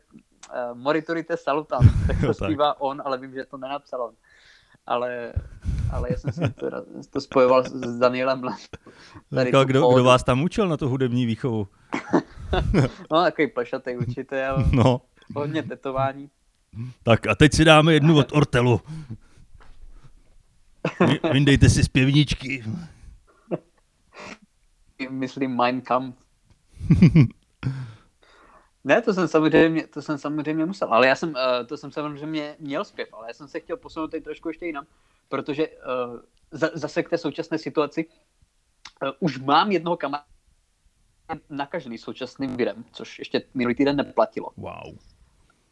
[0.73, 2.37] uh, Moritorite Salutant, tak to tak.
[2.37, 4.15] zpívá on, ale vím, že to nenapsal on.
[4.87, 5.33] Ale,
[5.93, 6.67] ale já jsem si to,
[7.11, 8.43] to spojoval s, Danielem
[9.45, 11.69] Říkal, kdo, kdo vás tam učil na tu hudební výchovu?
[13.11, 15.01] No, takový plešatý učitel, No,
[15.35, 16.31] hodně tetování.
[17.03, 18.81] tak a teď si dáme jednu od Ortelu.
[21.07, 22.65] Vy- Vyndejte si zpěvničky.
[25.11, 26.19] Myslím Mein Kampf.
[28.85, 32.57] Ne, to jsem samozřejmě, to jsem samozřejmě musel, ale já jsem, uh, to jsem samozřejmě
[32.59, 34.87] měl zpěv, ale já jsem se chtěl posunout teď trošku ještě jinam,
[35.29, 36.19] protože uh,
[36.51, 40.27] za, zase k té současné situaci uh, už mám jednoho kamaráda
[41.51, 44.51] nakažený současným virem, což ještě minulý týden neplatilo.
[44.57, 44.99] Wow.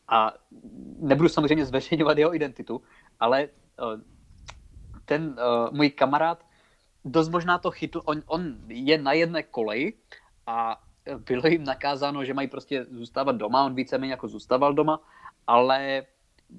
[0.09, 0.35] A
[0.99, 2.83] nebudu samozřejmě zveřejňovat jeho identitu,
[3.20, 3.49] ale
[3.83, 4.01] uh,
[5.05, 6.44] ten uh, můj kamarád
[7.05, 9.94] dost možná to chytl, on, on je na jedné koleji
[10.46, 10.83] a
[11.18, 15.01] bylo jim nakázáno, že mají prostě zůstávat doma, on víceméně jako zůstával doma,
[15.46, 16.03] ale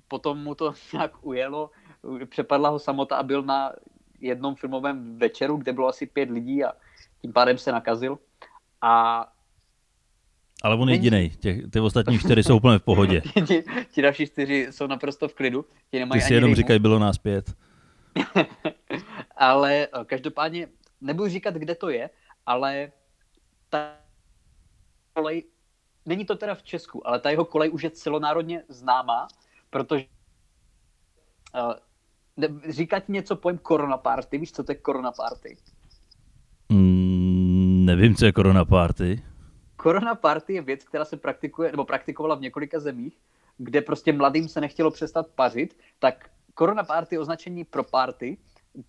[0.07, 1.71] potom mu to nějak ujelo,
[2.29, 3.71] přepadla ho samota a byl na
[4.19, 6.71] jednom filmovém večeru, kde bylo asi pět lidí a
[7.21, 8.19] tím pádem se nakazil.
[8.81, 9.25] A
[10.63, 11.31] ale on jediný,
[11.71, 13.21] ty ostatní čtyři jsou úplně v pohodě.
[13.47, 15.65] ti, ti další čtyři jsou naprosto v klidu.
[15.91, 17.53] Ti nemají ty si jenom říkají, bylo nás pět.
[19.37, 20.67] ale eh, každopádně,
[21.01, 22.09] nebudu říkat, kde to je,
[22.45, 22.91] ale
[23.69, 23.93] ta
[25.13, 25.43] kolej,
[26.05, 29.27] není to teda v Česku, ale ta jeho kolej už je celonárodně známá,
[29.69, 30.05] protože
[31.55, 31.73] uh,
[32.69, 34.37] říká ti něco pojem Corona Party?
[34.37, 35.57] Víš, co to je Corona Party?
[36.69, 39.23] Mm, nevím, co je Corona Party.
[39.81, 43.17] Corona Party je věc, která se praktikuje, nebo praktikovala v několika zemích,
[43.57, 48.37] kde prostě mladým se nechtělo přestat pařit, tak Corona Party je označení pro party,
[48.77, 48.81] eh,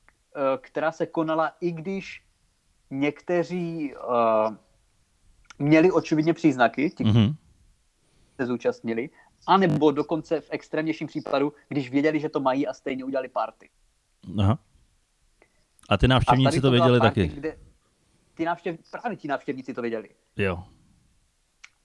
[0.60, 2.22] která se konala, i když
[2.90, 4.56] někteří uh,
[5.62, 7.34] měli očividně příznaky, ti, mm-hmm.
[8.40, 9.10] se zúčastnili,
[9.46, 13.70] anebo dokonce v extrémnějším případu, když věděli, že to mají a stejně udělali party.
[14.38, 14.58] Aha.
[15.88, 17.40] A ty návštěvníci a to, to věděli party, taky?
[17.40, 17.56] Kde
[18.34, 20.08] ty návštěv, právě ti návštěvníci to věděli.
[20.36, 20.64] Jo.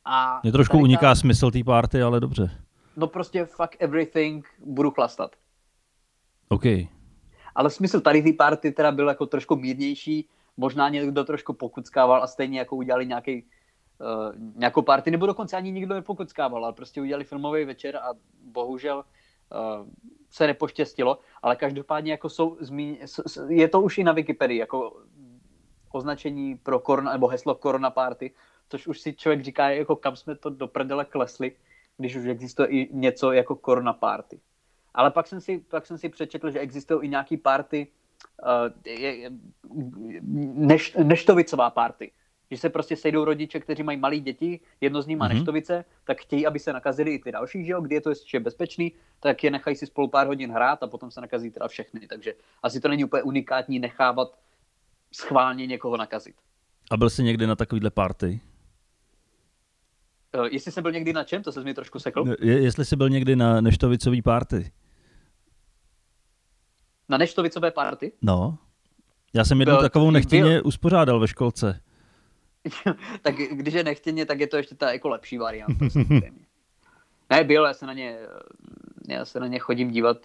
[0.05, 1.15] A Mě trošku uniká ta...
[1.15, 2.63] smysl té party, ale dobře.
[2.95, 5.35] No prostě fuck everything, budu chlastat.
[6.49, 6.63] OK.
[7.55, 12.27] Ale smysl tady té party teda byl jako trošku mírnější, možná někdo trošku pokuckával a
[12.27, 13.45] stejně jako udělali nějaký
[13.99, 18.97] uh, nějakou party, nebo dokonce ani nikdo nepokuckával, ale prostě udělali filmový večer a bohužel
[18.97, 19.87] uh,
[20.29, 22.97] se nepoštěstilo, ale každopádně jako jsou zmíň,
[23.47, 25.01] je to už i na Wikipedii, jako
[25.91, 28.31] označení pro korona, nebo heslo Corona Party,
[28.69, 31.51] což už si člověk říká, jako kam jsme to do prdele klesli,
[31.97, 34.39] když už existuje i něco jako Corona Party.
[34.93, 37.87] Ale pak jsem si, pak jsem si přečetl, že existují i nějaký party,
[38.43, 38.95] uh,
[40.53, 42.11] neš, neštovicová party.
[42.51, 45.33] Že se prostě sejdou rodiče, kteří mají malé děti, jedno z nich má mm-hmm.
[45.33, 47.81] neštovice, tak chtějí, aby se nakazili i ty další, že jo?
[47.81, 51.11] kdy je to ještě bezpečný, tak je nechají si spolu pár hodin hrát a potom
[51.11, 52.07] se nakazí teda všechny.
[52.07, 52.33] Takže
[52.63, 54.37] asi to není úplně unikátní nechávat
[55.11, 56.35] schválně někoho nakazit.
[56.91, 58.41] A byl jsi někdy na takovýhle party?
[60.37, 62.35] Uh, jestli jsem byl někdy na čem, to se mi trošku sekl.
[62.39, 64.71] Je, jestli jsi byl někdy na neštovicový party.
[67.09, 68.11] Na neštovicové party?
[68.21, 68.57] No.
[69.33, 70.61] Já jsem jednou takovou nechtěně byl...
[70.65, 71.81] uspořádal ve školce.
[73.21, 75.85] tak když je nechtěně, tak je to ještě ta jako lepší varianta.
[77.29, 78.17] ne, byl, já se na ně,
[79.07, 80.17] já se na ně chodím dívat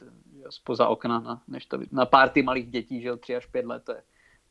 [0.51, 3.93] spoza okna na, neštovit, na party malých dětí, že jo, tři až pět let, to
[3.93, 4.03] je,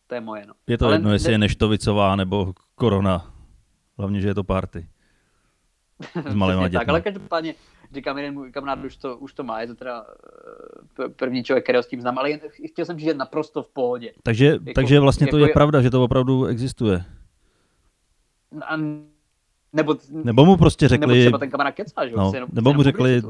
[0.08, 0.46] to je moje.
[0.46, 0.54] No.
[0.68, 1.34] Je to Ale jedno, jestli ne...
[1.34, 3.34] je Neštovicová nebo korona.
[3.98, 4.88] Hlavně, že je to party.
[6.30, 6.80] S malýma dětmi.
[6.80, 7.56] Tak, ale každopádně
[7.94, 10.06] říkám, jeden můj kamarád už to, už to má, je to teda
[11.06, 13.70] eh, první člověk, který s tím znám, ale jen, chtěl jsem říct, že naprosto v
[13.70, 14.14] pohodě.
[14.24, 17.06] Takže, jako, takže vlastně jako to je, je pravda, že to opravdu existuje.
[18.66, 18.78] A,
[19.74, 21.08] nebo, nebo mu prostě řekli...
[21.08, 22.16] Nebo třeba ten kamarád kecá, že?
[22.16, 23.22] No, nebo mu řekli,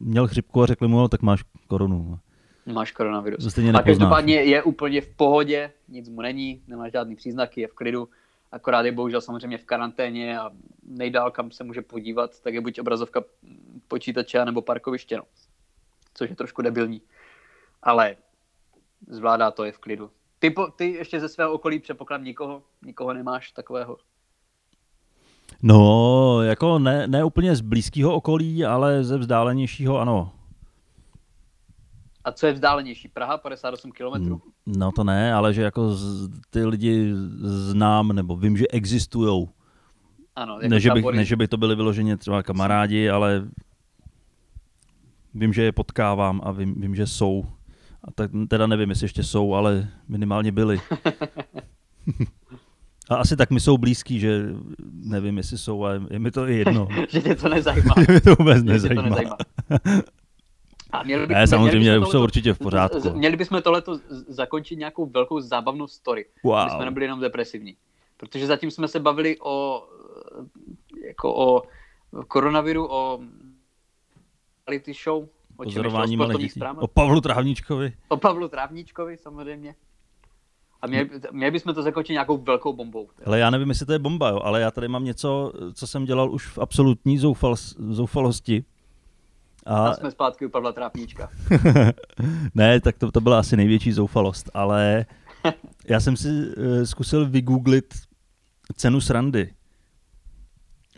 [0.00, 2.18] měl chřipku a řekli mu, no, tak máš korunu.
[2.66, 3.58] Máš koronavirus.
[3.74, 8.08] A každopádně je úplně v pohodě, nic mu není, nemá žádný příznaky, je v klidu,
[8.52, 10.50] akorát je bohužel samozřejmě v karanténě a
[10.82, 13.24] nejdál, kam se může podívat, tak je buď obrazovka
[13.88, 15.22] počítače nebo parkoviště, no.
[16.14, 17.02] což je trošku debilní.
[17.82, 18.16] Ale
[19.08, 20.10] zvládá to, je v klidu.
[20.38, 23.98] Ty, po, ty ještě ze svého okolí předpokládám nikoho, nikoho nemáš takového?
[25.62, 30.32] No, jako ne, ne úplně z blízkého okolí, ale ze vzdálenějšího ano.
[32.24, 33.08] A co je vzdálenější?
[33.08, 34.40] Praha, 58 km?
[34.66, 37.12] No to ne, ale že jako z, ty lidi
[37.42, 39.48] znám, nebo vím, že existují.
[40.36, 43.48] Ano, jako ne, že by, ne, že by to byli vyloženě třeba kamarádi, ale
[45.34, 47.46] vím, že je potkávám a vím, vím že jsou.
[48.04, 50.80] A tak teda nevím, jestli ještě jsou, ale minimálně byli.
[53.10, 54.42] A asi tak mi jsou blízký, že
[54.92, 56.88] nevím, jestli jsou, ale je mi to i jedno.
[57.08, 57.94] že tě to nezajímá.
[58.08, 59.02] mě to vůbec nezajímá.
[59.02, 59.36] To nezajímá.
[60.92, 63.10] A měli bychom, ne, samozřejmě, měli jsou určitě v pořádku.
[63.10, 66.56] Měli bychom tohleto zakončit nějakou velkou zábavnou story, wow.
[66.56, 67.76] aby jsme nebyli jenom depresivní.
[68.16, 69.86] Protože zatím jsme se bavili o,
[71.06, 71.62] jako o
[72.28, 73.20] koronaviru, o
[74.68, 77.92] reality show, o Pozorování malých O Pavlu Trávničkovi.
[78.08, 79.74] O Pavlu Trávničkovi, samozřejmě.
[80.84, 83.08] A měli, měli bychom to zakončit nějakou velkou bombou.
[83.26, 86.04] Ale já nevím, jestli to je bomba, jo, ale já tady mám něco, co jsem
[86.04, 87.56] dělal už v absolutní zoufal,
[87.88, 88.64] zoufalosti.
[89.66, 89.88] A...
[89.88, 91.30] a jsme zpátky u Pavla Trápníčka.
[92.54, 95.06] ne, tak to, to byla asi největší zoufalost, ale
[95.88, 97.94] já jsem si uh, zkusil vygooglit
[98.76, 99.54] cenu srandy.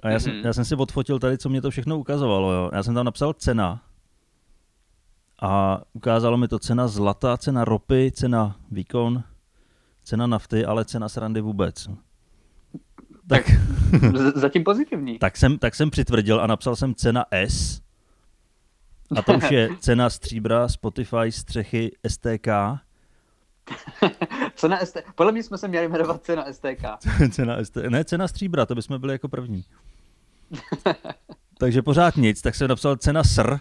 [0.03, 0.21] A já, mm-hmm.
[0.21, 0.47] jsem, mhm.
[0.47, 2.53] já jsem si odfotil tady, co mě to všechno ukazovalo.
[2.53, 2.71] Jo.
[2.73, 3.83] Já jsem tam napsal cena
[5.43, 9.23] a ukázalo mi to cena zlata, cena ropy, cena výkon,
[10.07, 11.89] cena nafty, ale cena srandy vůbec.
[13.29, 13.51] Tak,
[14.15, 15.19] Z- Zatím pozitivní.
[15.19, 17.81] tak, jsem, tak jsem přitvrdil a napsal jsem cena S.
[19.17, 22.47] A to už je cena stříbra, Spotify, střechy, STK.
[24.55, 24.97] Cena ST...
[25.15, 26.85] Podle mě jsme se měli jmenovat cena STK.
[27.31, 27.77] cena ST...
[27.89, 29.65] Ne, cena stříbra, to bychom byli jako první.
[31.59, 33.59] Takže pořád nic, tak jsem napsal cena SR.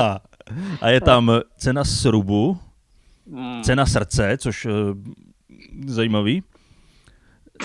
[0.00, 0.20] A-
[0.80, 2.58] a je tam cena srubu,
[3.26, 3.62] Mm.
[3.62, 4.72] cena srdce, což uh,
[5.86, 6.42] zajímavý.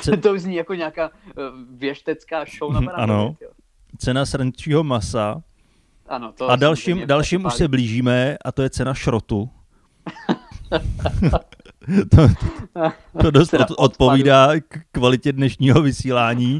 [0.01, 3.35] Ce- to zní jako nějaká uh, věštecká show na Barandově, ano.
[3.97, 5.41] cena srnčího masa.
[6.07, 9.49] ano to A dalším, dalším už se blížíme a to je cena šrotu.
[12.09, 12.29] to,
[13.21, 16.59] to dost od, odpovídá k kvalitě dnešního vysílání.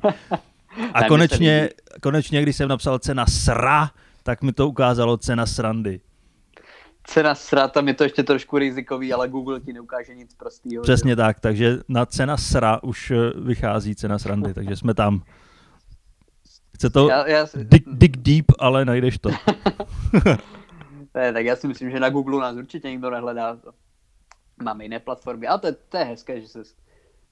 [0.93, 1.69] A konečně,
[2.01, 3.91] konečně, když jsem napsal cena sra,
[4.23, 5.99] tak mi to ukázalo cena srandy.
[7.11, 10.83] Cena sra, tam je to ještě trošku rizikový, ale Google ti neukáže nic prostýho.
[10.83, 15.23] Přesně tak, takže na cena sra už eh, vychází cena srandy, takže jsme tam.
[16.75, 19.29] Chce to Já, já, dig, dig deep, ale najdeš to.
[21.15, 23.57] ne, tak já si myslím, že na Google nás určitě nikdo nehledá.
[24.63, 26.63] Máme jiné platformy, ale to, je- to je hezké, že se,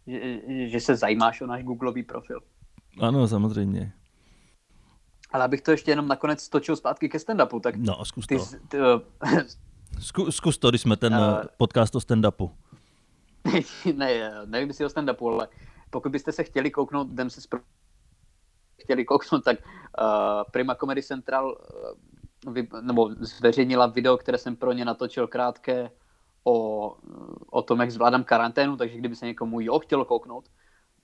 [0.08, 2.40] že, že se zajímáš o náš Googleový profil.
[3.00, 3.92] Ano, samozřejmě.
[5.32, 8.44] Ale abych to ještě jenom nakonec stočil zpátky ke stand-upu, tak No, zkus ty, to.
[8.44, 8.78] z- ty
[10.00, 12.52] Zku, zkus to, když jsme ten eh, podcast o stand-upu.
[13.96, 15.48] ne, nevím, jestli o stand-upu, ale
[15.90, 17.60] pokud byste se chtěli kouknout, jdem se spro...
[18.84, 20.06] chtěli kouknout, tak uh,
[20.52, 21.58] Prima Comedy Central
[22.46, 25.92] uh, vy, nebo zveřejnila video, které jsem pro ně natočil krátké
[26.44, 26.96] o,
[27.50, 30.50] o tom, jak zvládám karanténu, takže kdyby se někomu jo chtělo kouknout,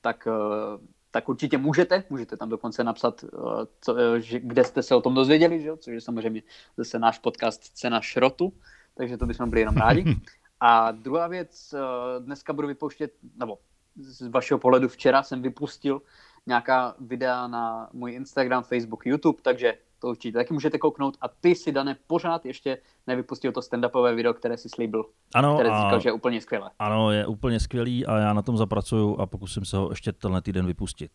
[0.01, 4.83] tak, uh, tak určitě můžete, můžete tam dokonce napsat, uh, co, uh, že, kde jste
[4.83, 5.77] se o tom dozvěděli, že jo?
[5.77, 6.41] což je samozřejmě
[6.77, 8.53] zase náš podcast Cena šrotu,
[8.98, 10.16] takže to bychom byli jenom rádi.
[10.60, 11.80] A druhá věc, eh,
[12.20, 13.58] dneska budu vypouštět, nebo
[13.96, 16.02] z vašeho pohledu včera jsem vypustil
[16.48, 21.18] nějaká videa na můj Instagram, Facebook, YouTube, takže to určitě taky můžete kouknout.
[21.22, 22.78] A ty si, Dané, pořád ještě
[23.08, 26.70] nevypustil to stand-upové video, které si slíbil, Ano, které jsi říkal, že je úplně skvělé.
[26.80, 30.41] ano, je úplně skvělý a já na tom zapracuju a pokusím se ho ještě tenhle
[30.41, 31.12] týden vypustit.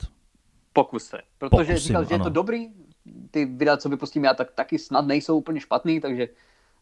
[0.73, 1.19] Pokus se.
[1.39, 2.35] Protože Pokusím, říkal, že je to ano.
[2.35, 2.69] dobrý,
[3.31, 6.29] ty videa, co vypustím já, tak taky snad nejsou úplně špatný, takže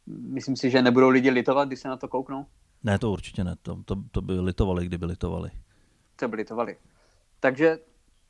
[0.08, 2.46] myslím si, že nebudou lidi litovat, když se na to kouknou.
[2.84, 5.50] Ne, to určitě ne, to, to, to by litovali, kdyby litovali.
[6.16, 6.76] co by litovali.
[7.40, 7.78] Takže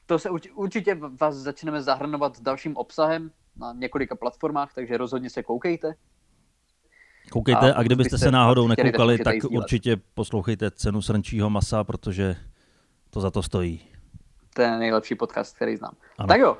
[0.06, 5.30] to se urči- určitě vás začneme zahrnovat s dalším obsahem na několika platformách, takže rozhodně
[5.30, 5.94] se koukejte.
[7.30, 9.62] Koukejte A a, kdybyste byste se náhodou nekoukali, tak sdílet.
[9.62, 12.36] určitě poslouchejte cenu srnčího masa, protože
[13.10, 13.80] to za to stojí.
[14.54, 15.92] To je nejlepší podcast, který znám.
[15.94, 16.08] Ano.
[16.18, 16.28] Ano.
[16.28, 16.56] Tak jo,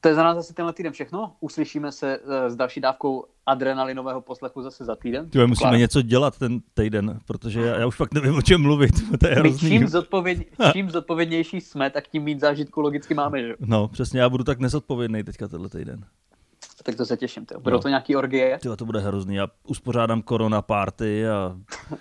[0.00, 1.36] to je za nás zase tenhle týden všechno.
[1.40, 5.30] Uslyšíme se eh, s další dávkou adrenalinového poslechu zase za týden.
[5.30, 5.78] Tyhle, musíme Klár.
[5.80, 8.94] něco dělat ten týden, protože já, já už fakt nevím, o čem mluvit.
[9.20, 9.68] To je My hrozný.
[9.70, 10.38] čím, zodpověd,
[10.72, 13.54] čím zodpovědnější jsme, tak tím víc zážitku logicky máme, že?
[13.60, 16.04] No, přesně, já budu tak nezodpovědný teďka tenhle týden.
[16.82, 17.46] Tak to se těším.
[17.46, 17.60] Tyjo.
[17.60, 17.82] Budou No.
[17.82, 18.58] to nějaký orgie?
[18.62, 19.34] Tyhle, to bude hrozný.
[19.34, 21.56] Já uspořádám korona party a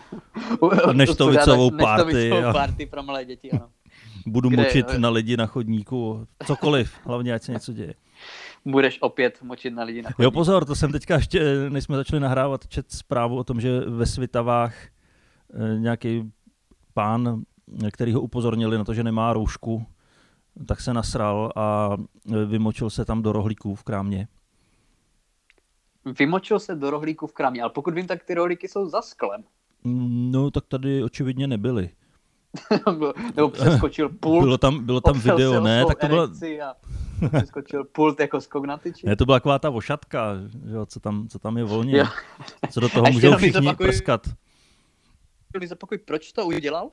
[0.62, 3.68] U- Neštovicovou party Neštovicovou a- party pro malé děti, ano.
[4.26, 6.28] budu Kde- močit na lidi na chodníku.
[6.46, 7.94] Cokoliv, hlavně ať se něco děje.
[8.66, 12.20] Budeš opět močit na lidi na Jo, pozor, to jsem teďka ještě, než jsme začali
[12.20, 16.32] nahrávat, čet zprávu o tom, že ve Svitavách eh, nějaký
[16.94, 17.42] pán,
[17.92, 19.86] který ho upozornili na to, že nemá roušku,
[20.68, 21.98] tak se nasral a
[22.34, 24.28] eh, vymočil se tam do rohlíků v krámě.
[26.20, 29.44] Vymočil se do rohlíku v krámě, ale pokud vím, tak ty rohlíky jsou za sklem.
[30.32, 31.90] No, tak tady očividně nebyly.
[33.36, 34.44] Nebo přeskočil pult.
[34.44, 36.76] Bylo tam, bylo tam video, ne, tak to byla, erekci A
[37.38, 39.08] přeskočil pult jako skok na tyči.
[39.08, 40.36] ne, to byla taková ta vošatka,
[40.66, 41.98] že jo, co, tam, co tam je volně.
[41.98, 42.06] Jo.
[42.72, 44.28] Co do toho můžou všichni zopakuj- prskat.
[45.60, 46.90] Mi Zopakuj, proč to udělal?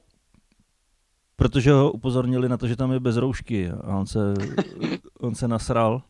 [1.36, 4.34] Protože ho upozornili na to, že tam je bez roušky a on se,
[5.20, 6.02] on se nasral.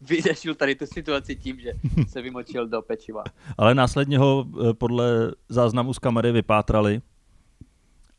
[0.00, 1.72] Vyřešil tady tu situaci tím, že
[2.08, 3.24] se vymočil do pečiva.
[3.58, 7.00] Ale následně ho eh, podle záznamu z kamery vypátrali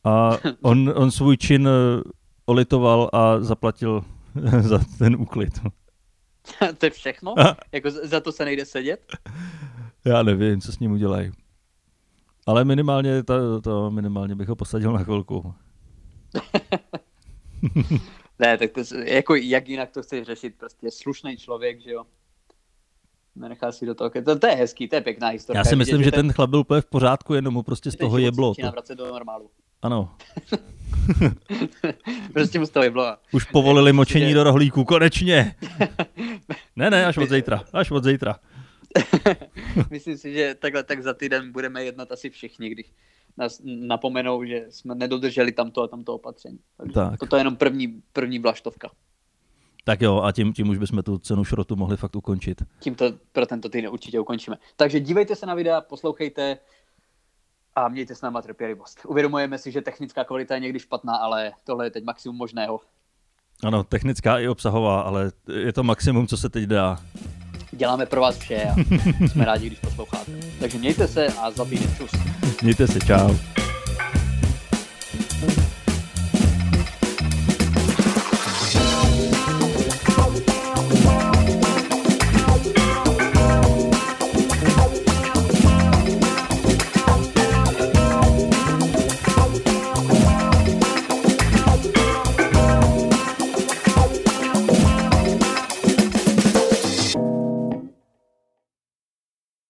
[0.04, 0.32] a
[0.62, 2.02] on, on svůj čin eh,
[2.46, 4.04] olitoval a zaplatil
[4.62, 5.60] za ten úklid.
[6.78, 7.36] to je všechno?
[7.72, 9.18] Jako za to se nejde sedět?
[10.06, 11.32] Já nevím, co s ním udělají.
[12.48, 15.54] Ale minimálně to, to minimálně bych ho posadil na chvilku.
[18.40, 22.06] Ne, tak to, jako jak jinak to chceš řešit, prostě slušný člověk, že jo?
[23.36, 25.60] Nenechá si do toho, to, to je hezký, to je pěkná historie.
[25.60, 28.18] Já si myslím, že ten chlap byl úplně v pořádku, jenom mu prostě z toho
[28.18, 28.54] jeblo.
[28.56, 28.96] To.
[28.96, 29.50] do normálu.
[29.82, 30.16] Ano,
[32.34, 33.06] prostě mu z toho jeblo.
[33.08, 35.56] a- už povolili močení do rohlíku, konečně.
[36.76, 38.36] Ne, ne, až od zítra, až od zítra.
[39.90, 42.94] Myslím si, že takhle tak za týden budeme jednat asi všichni, když
[43.38, 46.60] nás napomenou, že jsme nedodrželi tamto a tamto opatření.
[46.78, 47.20] Takže Tak.
[47.20, 48.90] toto je jenom první, první blaštovka.
[49.84, 52.62] Tak jo, a tím, tím už bychom tu cenu šrotu mohli fakt ukončit.
[52.80, 54.58] Tím to pro tento týden určitě ukončíme.
[54.76, 56.58] Takže dívejte se na videa, poslouchejte
[57.76, 59.00] a mějte s náma trpělivost.
[59.06, 62.80] Uvědomujeme si, že technická kvalita je někdy špatná, ale tohle je teď maximum možného.
[63.64, 66.98] Ano, technická i obsahová, ale je to maximum, co se teď dá.
[67.72, 68.76] Děláme pro vás vše a
[69.28, 70.32] jsme rádi, když posloucháte.
[70.60, 72.12] Takže mějte se a za týden čus.
[72.62, 73.59] Mějte se, čau.